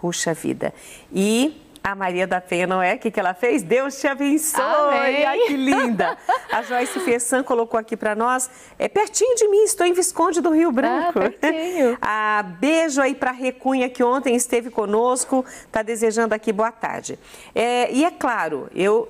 Puxa 0.00 0.34
vida. 0.34 0.72
E 1.12 1.60
a 1.82 1.94
Maria 1.94 2.26
da 2.26 2.40
Penha, 2.40 2.66
não 2.66 2.82
é? 2.82 2.94
O 2.94 2.98
que, 2.98 3.10
que 3.10 3.18
ela 3.18 3.34
fez? 3.34 3.62
Deus 3.62 3.98
te 3.98 4.06
abençoe! 4.06 4.62
Amém. 4.62 5.24
Ai, 5.24 5.38
que 5.46 5.56
linda! 5.56 6.16
A 6.50 6.62
Joyce 6.62 7.00
Fessan 7.00 7.42
colocou 7.42 7.78
aqui 7.78 7.96
para 7.96 8.14
nós, 8.14 8.50
é 8.78 8.88
pertinho 8.88 9.34
de 9.36 9.48
mim, 9.48 9.62
estou 9.64 9.86
em 9.86 9.92
Visconde 9.92 10.40
do 10.40 10.50
Rio 10.50 10.70
Branco. 10.72 11.18
Ah, 11.18 11.30
pertinho. 11.30 11.98
Ah, 12.10 12.42
beijo 12.42 13.00
aí 13.00 13.14
para 13.14 13.30
Recunha, 13.30 13.88
que 13.88 14.02
ontem 14.02 14.34
esteve 14.34 14.70
conosco, 14.70 15.44
está 15.66 15.82
desejando 15.82 16.34
aqui 16.34 16.52
boa 16.52 16.72
tarde. 16.72 17.18
É, 17.54 17.92
e 17.92 18.04
é 18.04 18.10
claro, 18.10 18.68
eu 18.74 19.06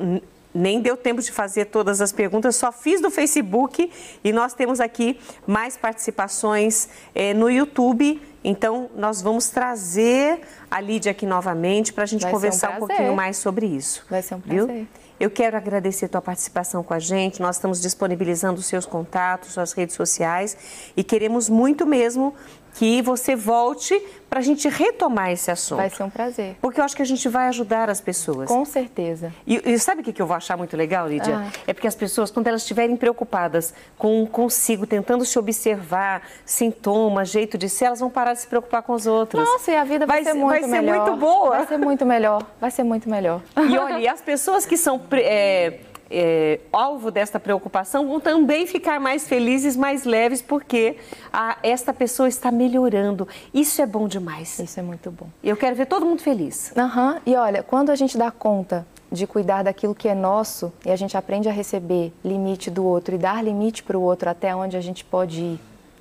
nem 0.54 0.80
deu 0.80 0.96
tempo 0.96 1.22
de 1.22 1.30
fazer 1.30 1.66
todas 1.66 2.00
as 2.00 2.12
perguntas, 2.12 2.56
só 2.56 2.72
fiz 2.72 3.00
do 3.00 3.10
Facebook 3.10 3.90
e 4.24 4.32
nós 4.32 4.54
temos 4.54 4.80
aqui 4.80 5.18
mais 5.46 5.76
participações 5.76 6.88
é, 7.14 7.32
no 7.34 7.50
YouTube. 7.50 8.20
Então, 8.42 8.88
nós 8.94 9.20
vamos 9.20 9.48
trazer 9.48 10.40
a 10.70 10.80
Lídia 10.80 11.10
aqui 11.12 11.26
novamente 11.26 11.92
para 11.92 12.04
a 12.04 12.06
gente 12.06 12.22
Vai 12.22 12.30
conversar 12.30 12.72
um, 12.72 12.74
um, 12.76 12.78
pouquinho 12.86 13.14
mais 13.14 13.36
sobre 13.36 13.66
isso. 13.66 14.04
Vai 14.08 14.22
ser 14.22 14.36
um 14.36 14.40
prazer. 14.40 14.66
Viu? 14.66 14.86
Eu 15.20 15.30
quero 15.30 15.56
agradecer 15.56 16.04
a 16.04 16.08
tua 16.08 16.22
participação 16.22 16.82
com 16.84 16.94
a 16.94 17.00
gente. 17.00 17.42
Nós 17.42 17.56
estamos 17.56 17.80
disponibilizando 17.80 18.60
os 18.60 18.66
seus 18.66 18.86
contatos, 18.86 19.52
suas 19.52 19.72
redes 19.72 19.96
sociais 19.96 20.56
e 20.96 21.02
queremos 21.02 21.48
muito 21.48 21.84
mesmo 21.84 22.34
que 22.74 23.02
você 23.02 23.34
volte 23.34 24.00
para 24.28 24.40
a 24.40 24.42
gente 24.42 24.68
retomar 24.68 25.30
esse 25.30 25.50
assunto. 25.50 25.78
Vai 25.78 25.90
ser 25.90 26.02
um 26.02 26.10
prazer. 26.10 26.56
Porque 26.60 26.80
eu 26.80 26.84
acho 26.84 26.94
que 26.94 27.02
a 27.02 27.04
gente 27.04 27.28
vai 27.28 27.48
ajudar 27.48 27.88
as 27.88 28.00
pessoas. 28.00 28.48
Com 28.48 28.64
certeza. 28.64 29.32
E, 29.46 29.72
e 29.72 29.78
sabe 29.78 30.02
o 30.02 30.04
que 30.04 30.20
eu 30.20 30.26
vou 30.26 30.36
achar 30.36 30.56
muito 30.56 30.76
legal, 30.76 31.08
Lídia? 31.08 31.36
Ah. 31.36 31.50
É 31.66 31.72
porque 31.72 31.86
as 31.86 31.94
pessoas, 31.94 32.30
quando 32.30 32.46
elas 32.46 32.62
estiverem 32.62 32.96
preocupadas 32.96 33.72
com 33.96 34.26
consigo, 34.26 34.86
tentando 34.86 35.24
se 35.24 35.38
observar, 35.38 36.22
sintomas, 36.44 37.30
jeito 37.30 37.56
de 37.56 37.68
ser, 37.68 37.86
elas 37.86 38.00
vão 38.00 38.10
parar 38.10 38.34
de 38.34 38.40
se 38.40 38.46
preocupar 38.46 38.82
com 38.82 38.92
os 38.92 39.06
outros. 39.06 39.42
Nossa, 39.42 39.70
e 39.70 39.76
a 39.76 39.84
vida 39.84 40.06
vai, 40.06 40.22
vai 40.22 40.32
ser 40.32 40.38
muito 40.38 40.50
vai 40.50 40.62
ser 40.62 40.82
melhor. 40.82 41.06
muito 41.06 41.20
boa. 41.20 41.56
Vai 41.56 41.66
ser 41.66 41.78
muito 41.78 42.06
melhor. 42.06 42.46
Vai 42.60 42.70
ser 42.70 42.82
muito 42.82 43.08
melhor. 43.08 43.40
E 43.56 43.78
olha, 43.78 43.98
e 43.98 44.08
as 44.08 44.20
pessoas 44.20 44.66
que 44.66 44.76
são 44.76 45.00
é, 45.12 45.80
é, 46.10 46.60
alvo 46.72 47.10
desta 47.10 47.38
preocupação 47.38 48.08
vão 48.08 48.20
também 48.20 48.66
ficar 48.66 48.98
mais 48.98 49.28
felizes, 49.28 49.76
mais 49.76 50.04
leves, 50.04 50.40
porque 50.40 50.96
a, 51.32 51.58
esta 51.62 51.92
pessoa 51.92 52.28
está 52.28 52.50
melhorando. 52.50 53.28
Isso 53.52 53.82
é 53.82 53.86
bom 53.86 54.08
demais. 54.08 54.58
Isso 54.58 54.80
é 54.80 54.82
muito 54.82 55.10
bom. 55.10 55.28
Eu 55.42 55.56
quero 55.56 55.76
ver 55.76 55.86
todo 55.86 56.06
mundo 56.06 56.22
feliz. 56.22 56.72
Uhum. 56.76 57.20
E 57.26 57.34
olha, 57.36 57.62
quando 57.62 57.90
a 57.90 57.96
gente 57.96 58.16
dá 58.16 58.30
conta 58.30 58.86
de 59.10 59.26
cuidar 59.26 59.62
daquilo 59.62 59.94
que 59.94 60.08
é 60.08 60.14
nosso 60.14 60.72
e 60.84 60.90
a 60.90 60.96
gente 60.96 61.16
aprende 61.16 61.48
a 61.48 61.52
receber 61.52 62.12
limite 62.24 62.70
do 62.70 62.84
outro 62.84 63.14
e 63.14 63.18
dar 63.18 63.42
limite 63.42 63.82
para 63.82 63.96
o 63.96 64.02
outro 64.02 64.28
até 64.28 64.54
onde 64.54 64.76
a 64.76 64.80
gente 64.80 65.04
pode 65.04 65.40
ir 65.40 65.60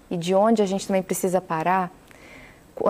e 0.09 0.17
de 0.17 0.33
onde 0.33 0.61
a 0.61 0.65
gente 0.65 0.87
também 0.87 1.03
precisa 1.03 1.41
parar, 1.41 1.91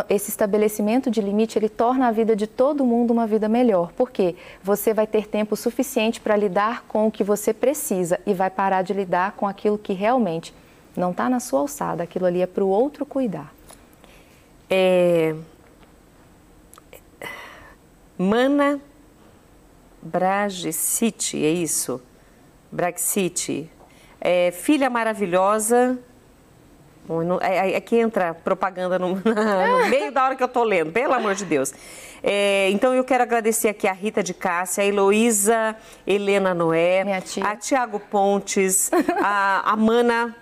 esse 0.09 0.29
estabelecimento 0.29 1.09
de 1.09 1.21
limite 1.21 1.57
ele 1.57 1.69
torna 1.69 2.07
a 2.07 2.11
vida 2.11 2.35
de 2.35 2.47
todo 2.47 2.85
mundo 2.85 3.11
uma 3.11 3.27
vida 3.27 3.47
melhor. 3.47 3.91
Porque 3.93 4.35
você 4.63 4.93
vai 4.93 5.07
ter 5.07 5.27
tempo 5.27 5.55
suficiente 5.55 6.19
para 6.19 6.35
lidar 6.35 6.83
com 6.87 7.07
o 7.07 7.11
que 7.11 7.23
você 7.23 7.53
precisa 7.53 8.19
e 8.25 8.33
vai 8.33 8.49
parar 8.49 8.81
de 8.81 8.93
lidar 8.93 9.33
com 9.33 9.47
aquilo 9.47 9.77
que 9.77 9.93
realmente 9.93 10.53
não 10.95 11.11
está 11.11 11.29
na 11.29 11.39
sua 11.39 11.61
alçada. 11.61 12.03
Aquilo 12.03 12.25
ali 12.25 12.41
é 12.41 12.47
para 12.47 12.63
o 12.63 12.67
outro 12.67 13.05
cuidar. 13.05 13.53
É... 14.69 15.35
Mana 18.17 18.81
Bragicite, 20.01 21.43
é 21.43 21.49
isso? 21.49 22.01
Bragicite. 22.71 23.69
É, 24.19 24.51
filha 24.51 24.89
maravilhosa, 24.89 25.99
é, 27.41 27.73
é, 27.73 27.81
que 27.81 27.95
entra 27.97 28.33
propaganda 28.33 28.99
no, 28.99 29.15
no, 29.23 29.89
meio 29.89 30.11
da 30.11 30.23
hora 30.25 30.35
que 30.35 30.43
eu 30.43 30.47
estou 30.47 30.63
lendo, 30.63 30.91
pelo 30.91 31.13
amor 31.13 31.35
de 31.35 31.45
Deus. 31.45 31.73
É, 32.23 32.69
então 32.71 32.93
eu 32.93 33.03
quero 33.03 33.23
agradecer 33.23 33.69
aqui 33.69 33.87
a 33.87 33.93
Rita 33.93 34.21
de 34.21 34.33
Cássia, 34.33 34.83
a 34.83 34.87
Heloísa 34.87 35.75
Helena 36.05 36.53
Noé, 36.53 37.03
a 37.43 37.55
Tiago 37.55 37.99
Pontes, 37.99 38.91
a, 39.21 39.71
a 39.71 39.75
Mana, 39.75 40.35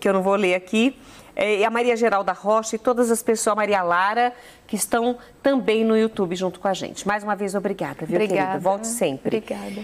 que 0.00 0.08
eu 0.08 0.12
não 0.12 0.22
vou 0.22 0.36
ler 0.36 0.54
aqui, 0.54 0.98
é, 1.34 1.58
e 1.58 1.64
a 1.64 1.70
Maria 1.70 1.96
Geralda 1.96 2.32
Rocha 2.32 2.76
e 2.76 2.78
todas 2.78 3.10
as 3.10 3.22
pessoas, 3.22 3.52
a 3.52 3.56
Maria 3.56 3.82
Lara, 3.82 4.32
que 4.66 4.76
estão 4.76 5.18
também 5.42 5.84
no 5.84 5.96
YouTube 5.96 6.36
junto 6.36 6.60
com 6.60 6.68
a 6.68 6.74
gente. 6.74 7.06
Mais 7.06 7.24
uma 7.24 7.34
vez, 7.34 7.54
obrigada, 7.54 8.04
viu, 8.04 8.16
obrigada. 8.16 8.50
querida? 8.50 8.58
Volte 8.58 8.86
sempre. 8.86 9.38
Obrigada. 9.38 9.80